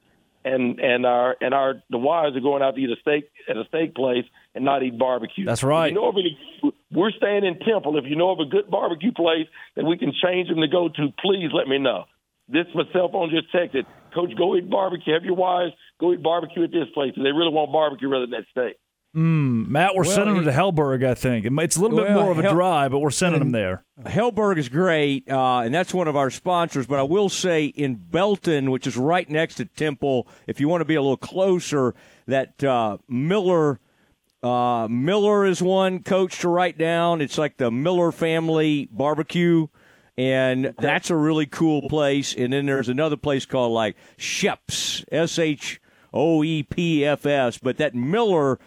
And 0.45 0.81
and 0.81 1.07
our 1.07 1.37
and 1.41 1.55
our 1.55 1.83
the 1.89 1.99
wives 1.99 2.37
are 2.37 2.41
going 2.41 2.63
out 2.63 2.75
to 2.75 2.81
eat 2.81 2.91
a 2.91 3.01
steak 3.01 3.31
at 3.49 3.57
a 3.57 3.65
steak 3.69 3.95
place 3.95 4.25
and 4.57 4.65
not 4.65 4.83
eat 4.83 4.99
barbecue. 4.99 5.47
That's 5.47 5.63
right. 5.63 5.87
You 5.87 5.95
know 5.95 6.09
of 6.09 6.17
any, 6.17 6.37
we're 6.91 7.13
staying 7.13 7.45
in 7.45 7.61
Temple. 7.61 7.97
If 7.97 8.07
you 8.07 8.17
know 8.17 8.31
of 8.31 8.41
a 8.41 8.45
good 8.45 8.69
barbecue 8.69 9.13
place 9.13 9.47
that 9.77 9.85
we 9.85 9.97
can 9.97 10.13
change 10.13 10.49
them 10.49 10.61
to 10.61 10.67
go 10.67 10.89
to, 10.89 11.15
please 11.23 11.51
let 11.55 11.69
me 11.69 11.79
know. 11.79 12.07
This 12.49 12.67
my 12.75 12.83
cell 12.93 13.09
phone 13.09 13.31
just 13.31 13.55
texted. 13.55 13.87
Coach, 14.13 14.37
go 14.37 14.57
eat 14.57 14.69
barbecue. 14.69 15.15
Have 15.15 15.25
your 15.25 15.37
wives 15.37 15.73
go 16.01 16.13
eat 16.13 16.23
barbecue 16.25 16.65
at 16.65 16.73
this 16.73 16.91
place. 16.93 17.13
They 17.17 17.31
really 17.31 17.55
want 17.55 17.71
barbecue 17.71 18.09
rather 18.09 18.27
than 18.27 18.33
that 18.33 18.51
steak. 18.51 18.82
Matt, 19.15 19.95
we're 19.95 20.05
Well, 20.05 20.15
sending 20.15 20.37
them 20.37 20.45
to 20.45 20.53
Helberg. 20.53 21.07
I 21.07 21.15
think 21.15 21.45
it's 21.45 21.77
a 21.77 21.81
little 21.81 21.99
bit 21.99 22.13
more 22.13 22.31
of 22.31 22.39
a 22.39 22.49
drive, 22.51 22.93
but 22.93 23.01
we're 23.01 23.11
sending 23.11 23.41
them 23.41 23.53
there. 23.53 23.85
Helberg 24.05 24.57
is 24.57 24.71
great, 24.71 25.31
uh, 25.31 25.59
and 25.59 25.75
that's 25.75 25.93
one 25.93 26.09
of 26.09 26.17
our 26.17 26.31
sponsors. 26.31 26.87
But 26.87 26.99
I 26.99 27.03
will 27.03 27.29
say 27.29 27.67
in 27.67 27.97
Belton, 27.97 28.71
which 28.71 28.87
is 28.87 28.97
right 28.97 29.29
next 29.29 29.57
to 29.57 29.67
Temple, 29.67 30.27
if 30.47 30.61
you 30.61 30.69
want 30.69 30.81
to 30.81 30.87
be 30.87 30.95
a 30.95 31.03
little 31.03 31.17
closer, 31.17 31.95
that 32.27 32.63
uh, 32.65 32.99
Miller. 33.09 33.81
Uh, 34.43 34.89
Miller 34.91 35.47
is 35.47 35.63
one 35.63 36.03
coach 36.03 36.41
to 36.41 36.49
write 36.49 36.77
down. 36.77 37.21
It's 37.21 37.39
like 37.39 37.59
the 37.59 37.71
Miller 37.71 38.11
family 38.11 38.89
barbecue, 38.91 39.69
and 40.19 40.75
that's 40.81 41.11
a 41.11 41.17
really 41.17 41.47
cool 41.47 41.89
place. 41.89 42.35
And 42.35 42.53
then 42.53 42.67
there's 42.67 42.89
another 42.89 43.17
place 43.17 43.47
called 43.47 43.71
like 43.71 43.95
Schoepf's, 44.19 45.05
S 45.13 45.39
H 45.39 45.81
O 46.13 46.43
E 46.43 46.65
P 46.65 47.05
F 47.05 47.25
S. 47.25 47.59
But 47.59 47.77
that 47.77 47.95
Miller 47.95 48.59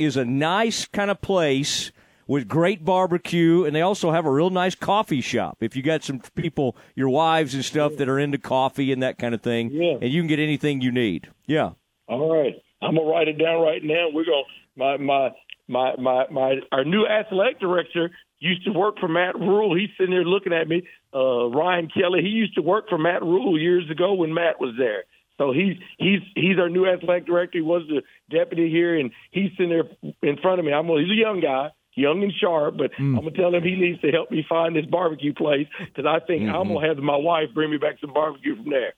is 0.00 0.16
a 0.16 0.24
nice 0.24 0.86
kind 0.86 1.10
of 1.10 1.20
place 1.20 1.92
with 2.26 2.46
great 2.46 2.84
barbecue, 2.84 3.64
and 3.64 3.74
they 3.74 3.80
also 3.80 4.12
have 4.12 4.24
a 4.24 4.30
real 4.30 4.50
nice 4.50 4.74
coffee 4.76 5.20
shop. 5.20 5.58
If 5.60 5.74
you 5.74 5.82
got 5.82 6.04
some 6.04 6.20
people, 6.36 6.76
your 6.94 7.08
wives 7.08 7.54
and 7.54 7.64
stuff 7.64 7.96
that 7.96 8.08
are 8.08 8.18
into 8.20 8.38
coffee 8.38 8.92
and 8.92 9.02
that 9.02 9.18
kind 9.18 9.34
of 9.34 9.42
thing, 9.42 9.70
Yeah. 9.72 9.98
and 10.00 10.10
you 10.12 10.20
can 10.20 10.28
get 10.28 10.38
anything 10.38 10.80
you 10.80 10.92
need. 10.92 11.28
Yeah. 11.46 11.70
All 12.06 12.32
right, 12.32 12.54
I'm 12.82 12.94
gonna 12.96 13.08
write 13.08 13.28
it 13.28 13.38
down 13.38 13.60
right 13.62 13.82
now. 13.82 14.08
We're 14.12 14.24
gonna 14.24 14.42
my 14.76 14.96
my 14.96 15.30
my 15.68 15.96
my 15.96 16.26
my 16.30 16.54
our 16.72 16.84
new 16.84 17.06
athletic 17.06 17.58
director 17.60 18.10
used 18.38 18.64
to 18.64 18.72
work 18.72 18.98
for 18.98 19.08
Matt 19.08 19.36
Rhule. 19.38 19.74
He's 19.76 19.90
sitting 19.98 20.14
there 20.14 20.24
looking 20.24 20.52
at 20.52 20.66
me. 20.68 20.82
Uh, 21.14 21.48
Ryan 21.50 21.88
Kelly. 21.92 22.22
He 22.22 22.28
used 22.28 22.54
to 22.54 22.62
work 22.62 22.88
for 22.88 22.96
Matt 22.98 23.22
Rhule 23.22 23.58
years 23.60 23.90
ago 23.90 24.14
when 24.14 24.32
Matt 24.32 24.60
was 24.60 24.74
there. 24.78 25.04
So 25.40 25.52
he's 25.52 25.78
he's 25.96 26.20
he's 26.34 26.58
our 26.58 26.68
new 26.68 26.86
athletic 26.86 27.24
director. 27.24 27.56
He 27.56 27.62
was 27.62 27.82
the 27.88 28.02
deputy 28.30 28.68
here, 28.68 28.98
and 28.98 29.10
he's 29.30 29.50
sitting 29.52 29.70
there 29.70 29.84
in 30.22 30.36
front 30.36 30.58
of 30.58 30.66
me. 30.66 30.72
I'm 30.72 30.86
he's 30.86 31.10
a 31.10 31.14
young 31.14 31.40
guy, 31.40 31.70
young 31.94 32.22
and 32.22 32.30
sharp, 32.30 32.76
but 32.76 32.92
mm. 32.92 33.16
I'm 33.16 33.24
gonna 33.24 33.30
tell 33.30 33.54
him 33.54 33.62
he 33.62 33.74
needs 33.74 34.02
to 34.02 34.10
help 34.10 34.30
me 34.30 34.44
find 34.46 34.76
this 34.76 34.84
barbecue 34.84 35.32
place 35.32 35.66
because 35.78 36.04
I 36.04 36.20
think 36.26 36.42
I'm 36.42 36.66
mm-hmm. 36.66 36.74
gonna 36.74 36.88
have 36.88 36.98
my 36.98 37.16
wife 37.16 37.54
bring 37.54 37.70
me 37.70 37.78
back 37.78 37.94
some 38.02 38.12
barbecue 38.12 38.54
from 38.54 38.68
there. 38.68 38.92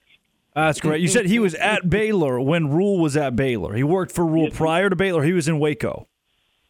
That's 0.53 0.81
great. 0.81 0.99
You 0.99 1.07
said 1.07 1.27
he 1.27 1.39
was 1.39 1.55
at 1.55 1.89
Baylor 1.89 2.41
when 2.41 2.69
Rhule 2.69 2.99
was 2.99 3.15
at 3.15 3.37
Baylor. 3.37 3.73
He 3.73 3.83
worked 3.83 4.11
for 4.11 4.25
Rhule 4.25 4.51
prior 4.51 4.89
to 4.89 4.97
Baylor. 4.97 5.23
He 5.23 5.31
was 5.31 5.47
in 5.47 5.59
Waco. 5.59 6.09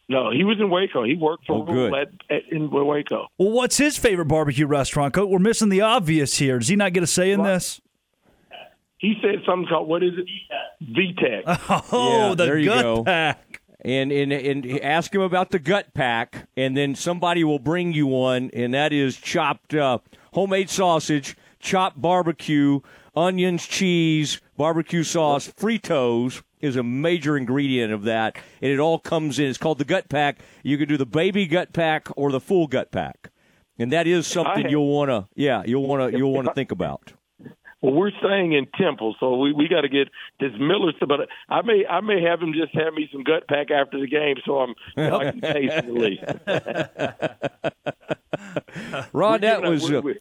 No, 0.08 0.30
he 0.30 0.44
was 0.44 0.58
in 0.60 0.70
Waco. 0.70 1.04
He 1.04 1.16
worked 1.16 1.48
for 1.48 1.54
Oh. 1.54 1.66
Rhule 1.66 1.96
at, 1.96 2.10
at, 2.30 2.44
in 2.52 2.70
Waco. 2.70 3.28
Well, 3.40 3.52
what's 3.52 3.78
his 3.78 3.98
favorite 3.98 4.28
barbecue 4.28 4.68
restaurant? 4.68 5.16
Coach, 5.16 5.30
we're 5.30 5.40
missing 5.40 5.70
the 5.70 5.82
obvious 5.82 6.38
here. 6.38 6.60
Does 6.60 6.68
he 6.68 6.76
not 6.76 6.94
get 6.94 7.02
a 7.02 7.08
say 7.08 7.32
in 7.32 7.42
this? 7.42 7.82
He 9.04 9.16
said 9.22 9.44
something 9.46 9.68
called 9.68 9.90
what 9.90 10.02
is 10.02 10.14
it? 10.18 10.26
Vitek. 10.82 11.44
Oh, 11.92 12.30
Yeah, 12.30 12.36
the 12.36 12.46
there 12.46 12.58
you 12.58 12.70
gut 12.70 12.82
go. 12.82 13.04
pack. 13.04 13.62
and 13.84 14.12
and 14.14 14.32
and 14.32 14.66
ask 14.82 15.14
him 15.14 15.20
about 15.22 15.52
the 15.52 15.60
gut 15.60 15.94
pack, 15.94 16.48
and 16.56 16.76
then 16.78 16.96
somebody 16.96 17.44
will 17.44 17.60
bring 17.60 17.92
you 17.92 18.08
one, 18.08 18.50
and 18.54 18.74
that 18.74 18.94
is 18.94 19.18
chopped 19.18 19.74
uh, 19.76 19.98
homemade 20.34 20.70
sausage, 20.70 21.36
chopped 21.60 22.00
barbecue, 22.02 22.80
onions, 23.14 23.68
cheese, 23.68 24.40
barbecue 24.56 25.04
sauce, 25.04 25.50
Fritos 25.52 26.42
is 26.62 26.78
a 26.78 26.84
major 26.84 27.36
ingredient 27.36 27.92
of 27.92 28.04
that, 28.04 28.38
and 28.62 28.72
it 28.72 28.80
all 28.80 29.00
comes 29.00 29.38
in. 29.38 29.48
It's 29.48 29.58
called 29.58 29.80
the 29.80 29.84
gut 29.86 30.08
pack. 30.08 30.40
You 30.64 30.78
can 30.78 30.88
do 30.88 30.96
the 30.96 31.06
baby 31.06 31.46
gut 31.46 31.74
pack 31.74 32.08
or 32.16 32.32
the 32.32 32.40
full 32.40 32.68
gut 32.68 32.90
pack, 32.90 33.32
and 33.78 33.92
that 33.92 34.08
is 34.08 34.26
something 34.28 34.62
have- 34.64 34.72
you'll 34.72 34.88
want 34.88 35.10
to 35.10 35.28
yeah 35.36 35.62
you'll 35.66 35.86
want 35.86 36.10
to 36.10 36.18
you'll 36.18 36.32
want 36.34 36.48
to 36.48 36.54
think 36.54 36.72
about. 36.72 37.12
Well, 37.84 37.94
we're 37.94 38.12
staying 38.20 38.54
in 38.54 38.66
Temple, 38.78 39.16
so 39.20 39.36
we 39.38 39.52
we 39.54 39.68
got 39.68 39.82
to 39.82 39.90
get 39.90 40.08
this 40.40 40.52
Miller. 40.60 40.94
stuff. 40.98 41.10
But 41.10 41.28
I 41.50 41.62
may 41.62 41.86
I 41.86 42.00
may 42.02 42.22
have 42.24 42.42
him 42.42 42.54
just 42.54 42.74
have 42.74 42.94
me 42.94 43.08
some 43.12 43.24
gut 43.24 43.48
pack 43.48 43.70
after 43.70 44.00
the 44.00 44.08
game, 44.08 44.38
so 44.46 44.58
I'm 44.60 44.74
so 44.96 45.16
I 45.18 45.32
can 45.32 45.42
taste 45.42 45.74
it 45.74 45.86
at 45.86 45.94
least. 45.94 46.24
Ron, 49.14 49.42
that 49.42 49.62
We're 49.62 49.70
was 49.70 49.82
giving- 49.90 49.98
uh, 49.98 50.02
we're- 50.02 50.20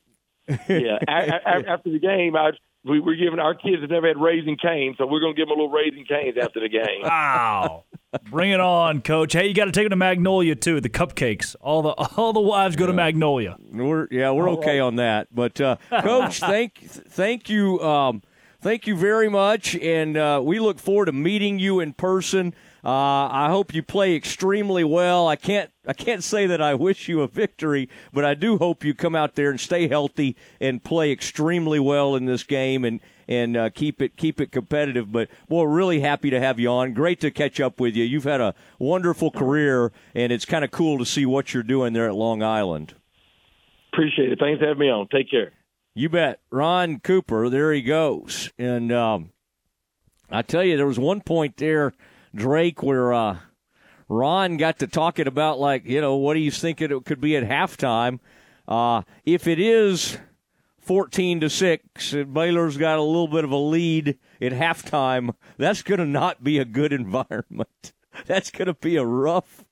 yeah. 0.68 0.98
a- 1.09 1.40
a- 1.46 1.68
after 1.70 1.90
the 1.90 1.98
game, 2.01 2.37
I 2.37 2.51
we 2.85 3.01
were 3.01 3.14
giving 3.14 3.38
our 3.38 3.55
kids 3.55 3.81
have 3.81 3.90
never 3.90 4.09
had 4.09 4.18
Raising 4.18 4.57
Cane's, 4.57 4.97
so 4.99 5.07
we're 5.07 5.21
gonna 5.21 5.35
give 5.35 5.49
them 5.49 5.59
a 5.59 5.62
little 5.62 5.71
Raising 5.71 6.05
Cane's 6.05 6.37
after 6.40 6.61
the 6.61 6.68
game. 6.68 7.03
Wow. 7.03 7.85
Bring 8.31 8.51
it 8.51 8.61
on, 8.61 9.01
coach. 9.01 9.33
Hey, 9.33 9.47
you 9.47 9.55
got 9.55 9.64
to 9.66 9.73
take 9.73 9.85
him 9.85 9.90
to 9.90 9.97
Magnolia 9.97 10.55
too. 10.55 10.83
The 10.83 10.90
cupcakes. 10.90 11.57
All 11.62 11.81
the 11.81 11.90
all 11.90 12.35
the 12.35 12.40
wives 12.40 12.77
go 12.77 12.87
to 12.87 12.92
Magnolia. 12.92 13.57
We're 13.71 14.07
yeah, 14.11 14.33
we're 14.33 14.51
okay 14.51 14.81
on 14.81 14.97
that. 14.97 15.29
But 15.35 15.59
uh, 15.62 15.77
coach, 15.90 16.38
thank 16.40 16.79
thank 16.79 17.49
you, 17.49 17.81
um, 17.81 18.23
thank 18.62 18.87
you 18.87 18.96
very 18.96 19.29
much, 19.29 19.77
and 19.77 20.16
uh, 20.16 20.40
we 20.42 20.59
look 20.59 20.79
forward 20.79 21.07
to 21.07 21.12
meeting 21.12 21.59
you 21.59 21.81
in 21.81 21.92
person. 21.92 22.55
Uh, 22.85 23.29
I 23.29 23.48
hope 23.48 23.75
you 23.75 23.83
play 23.83 24.16
extremely 24.16 24.83
well. 24.83 25.29
I 25.29 25.37
can't 25.37 25.70
I 25.87 25.92
can't 25.92 26.22
say 26.22 26.46
that 26.46 26.61
I 26.61 26.75
wish 26.75 27.09
you 27.09 27.20
a 27.20 27.29
victory, 27.29 27.88
but 28.12 28.25
I 28.25 28.35
do 28.35 28.59
hope 28.59 28.85
you 28.85 28.94
come 28.94 29.14
out 29.14 29.35
there 29.35 29.51
and 29.51 29.61
stay 29.61 29.87
healthy 29.88 30.37
and 30.61 30.83
play 30.83 31.12
extremely 31.12 31.79
well 31.79 32.16
in 32.16 32.25
this 32.25 32.42
game 32.42 32.85
and 32.85 33.01
and 33.29 33.57
uh, 33.57 33.70
keep 33.70 34.03
it 34.03 34.16
keep 34.16 34.40
it 34.40 34.51
competitive. 34.51 35.12
But 35.12 35.29
boy, 35.48 35.62
really 35.64 36.01
happy 36.01 36.31
to 36.31 36.40
have 36.40 36.59
you 36.59 36.70
on. 36.70 36.92
Great 36.92 37.20
to 37.20 37.31
catch 37.31 37.61
up 37.61 37.79
with 37.79 37.94
you. 37.94 38.05
You've 38.05 38.25
had 38.25 38.40
a 38.40 38.55
wonderful 38.81 39.31
career, 39.31 39.92
and 40.14 40.33
it's 40.33 40.44
kind 40.44 40.64
of 40.64 40.72
cool 40.72 40.98
to 40.98 41.07
see 41.07 41.25
what 41.25 41.55
you're 41.55 41.62
doing 41.62 41.92
there 41.92 42.09
at 42.09 42.14
Long 42.14 42.42
Island. 42.42 42.94
Appreciate 43.92 44.33
it. 44.33 44.38
Thanks 44.40 44.59
for 44.59 44.66
having 44.66 44.81
me 44.81 44.90
on. 44.90 45.07
Take 45.09 45.31
care. 45.31 45.53
You 45.94 46.09
bet. 46.09 46.40
Ron 46.50 47.00
Cooper, 47.00 47.48
there 47.50 47.72
he 47.72 47.83
goes. 47.83 48.50
And 48.59 48.90
um, 48.90 49.31
I 50.31 50.42
tell 50.42 50.64
you, 50.64 50.76
there 50.76 50.87
was 50.87 50.98
one 50.98 51.20
point 51.20 51.59
there, 51.59 51.92
Drake, 52.35 52.83
where 52.83 53.12
uh, 53.12 53.38
Ron 54.09 54.57
got 54.57 54.78
to 54.78 54.87
talking 54.87 55.26
about, 55.26 55.59
like, 55.59 55.85
you 55.85 56.00
know, 56.00 56.16
what 56.16 56.37
he's 56.37 56.59
thinking 56.59 56.90
it 56.90 57.05
could 57.05 57.20
be 57.20 57.37
at 57.37 57.44
halftime. 57.44 58.20
Uh, 58.66 59.02
if 59.26 59.46
it 59.46 59.59
is 59.59 60.16
14 60.81 61.40
to 61.40 61.50
6, 61.50 62.12
and 62.14 62.33
Baylor's 62.33 62.78
got 62.78 62.98
a 62.98 63.02
little 63.02 63.28
bit 63.28 63.44
of 63.44 63.50
a 63.50 63.57
lead 63.57 64.18
at 64.40 64.52
halftime, 64.52 65.35
that's 65.59 65.83
going 65.83 66.00
to 66.00 66.07
not 66.07 66.42
be 66.42 66.59
a 66.59 66.64
good 66.64 66.92
environment. 66.92 67.92
That's 68.26 68.50
going 68.50 68.66
to 68.66 68.74
be 68.74 68.96
a 68.96 69.05
rough. 69.05 69.64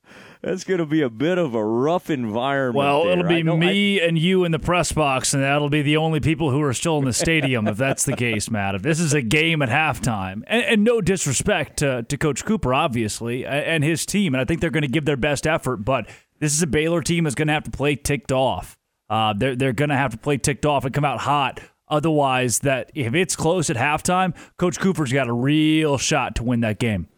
That's 0.42 0.64
going 0.64 0.78
to 0.78 0.86
be 0.86 1.02
a 1.02 1.10
bit 1.10 1.36
of 1.36 1.54
a 1.54 1.64
rough 1.64 2.08
environment. 2.08 2.76
Well, 2.76 3.04
there. 3.04 3.12
it'll 3.12 3.28
be 3.28 3.42
me 3.42 4.00
I, 4.00 4.06
and 4.06 4.18
you 4.18 4.44
in 4.44 4.52
the 4.52 4.58
press 4.58 4.92
box, 4.92 5.34
and 5.34 5.42
that'll 5.42 5.68
be 5.68 5.82
the 5.82 5.98
only 5.98 6.20
people 6.20 6.50
who 6.50 6.62
are 6.62 6.72
still 6.72 6.98
in 6.98 7.04
the 7.04 7.12
stadium 7.12 7.68
if 7.68 7.76
that's 7.76 8.04
the 8.04 8.16
case, 8.16 8.50
Matt. 8.50 8.74
If 8.74 8.82
this 8.82 9.00
is 9.00 9.12
a 9.12 9.22
game 9.22 9.60
at 9.60 9.68
halftime, 9.68 10.42
and, 10.46 10.64
and 10.64 10.84
no 10.84 11.00
disrespect 11.00 11.78
to, 11.78 12.04
to 12.04 12.16
Coach 12.16 12.44
Cooper, 12.44 12.72
obviously, 12.72 13.44
and 13.44 13.84
his 13.84 14.06
team, 14.06 14.34
and 14.34 14.40
I 14.40 14.44
think 14.44 14.60
they're 14.60 14.70
going 14.70 14.82
to 14.82 14.88
give 14.88 15.04
their 15.04 15.16
best 15.16 15.46
effort, 15.46 15.78
but 15.78 16.08
this 16.38 16.54
is 16.54 16.62
a 16.62 16.66
Baylor 16.66 17.02
team 17.02 17.24
that's 17.24 17.34
going 17.34 17.48
to 17.48 17.54
have 17.54 17.64
to 17.64 17.70
play 17.70 17.96
ticked 17.96 18.32
off. 18.32 18.78
Uh, 19.10 19.34
they're 19.34 19.56
they're 19.56 19.72
going 19.72 19.90
to 19.90 19.96
have 19.96 20.12
to 20.12 20.18
play 20.18 20.38
ticked 20.38 20.64
off 20.64 20.84
and 20.84 20.94
come 20.94 21.04
out 21.04 21.20
hot. 21.20 21.60
Otherwise, 21.88 22.60
that 22.60 22.92
if 22.94 23.14
it's 23.14 23.34
close 23.34 23.68
at 23.68 23.76
halftime, 23.76 24.34
Coach 24.56 24.78
Cooper's 24.78 25.12
got 25.12 25.26
a 25.26 25.32
real 25.32 25.98
shot 25.98 26.36
to 26.36 26.44
win 26.44 26.60
that 26.60 26.78
game. 26.78 27.08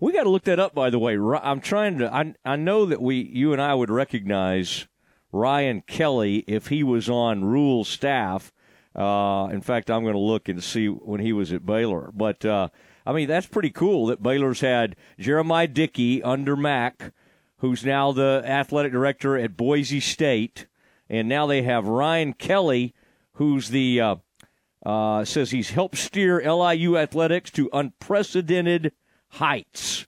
We 0.00 0.14
got 0.14 0.22
to 0.22 0.30
look 0.30 0.44
that 0.44 0.58
up, 0.58 0.74
by 0.74 0.88
the 0.88 0.98
way. 0.98 1.18
I'm 1.42 1.60
trying 1.60 1.98
to. 1.98 2.12
I 2.12 2.34
I 2.42 2.56
know 2.56 2.86
that 2.86 3.02
we, 3.02 3.16
you 3.16 3.52
and 3.52 3.60
I, 3.60 3.74
would 3.74 3.90
recognize 3.90 4.88
Ryan 5.30 5.82
Kelly 5.82 6.38
if 6.46 6.68
he 6.68 6.82
was 6.82 7.10
on 7.10 7.44
Rhule 7.44 7.84
staff. 7.84 8.50
Uh, 8.96 9.48
in 9.52 9.60
fact, 9.60 9.90
I'm 9.90 10.02
going 10.02 10.14
to 10.14 10.18
look 10.18 10.48
and 10.48 10.64
see 10.64 10.86
when 10.86 11.20
he 11.20 11.34
was 11.34 11.52
at 11.52 11.66
Baylor. 11.66 12.10
But 12.14 12.44
uh, 12.46 12.70
I 13.04 13.12
mean, 13.12 13.28
that's 13.28 13.46
pretty 13.46 13.70
cool 13.70 14.06
that 14.06 14.22
Baylor's 14.22 14.62
had 14.62 14.96
Jeremiah 15.18 15.68
Dickey 15.68 16.22
under 16.22 16.56
Mack, 16.56 17.12
who's 17.58 17.84
now 17.84 18.10
the 18.10 18.42
athletic 18.46 18.92
director 18.92 19.36
at 19.36 19.56
Boise 19.56 20.00
State, 20.00 20.66
and 21.10 21.28
now 21.28 21.46
they 21.46 21.62
have 21.62 21.86
Ryan 21.86 22.32
Kelly, 22.32 22.94
who's 23.34 23.68
the 23.68 24.00
uh, 24.00 24.16
uh 24.86 25.26
says 25.26 25.50
he's 25.50 25.70
helped 25.70 25.98
steer 25.98 26.40
LIU 26.40 26.96
athletics 26.96 27.50
to 27.50 27.68
unprecedented 27.74 28.92
heights. 29.30 30.06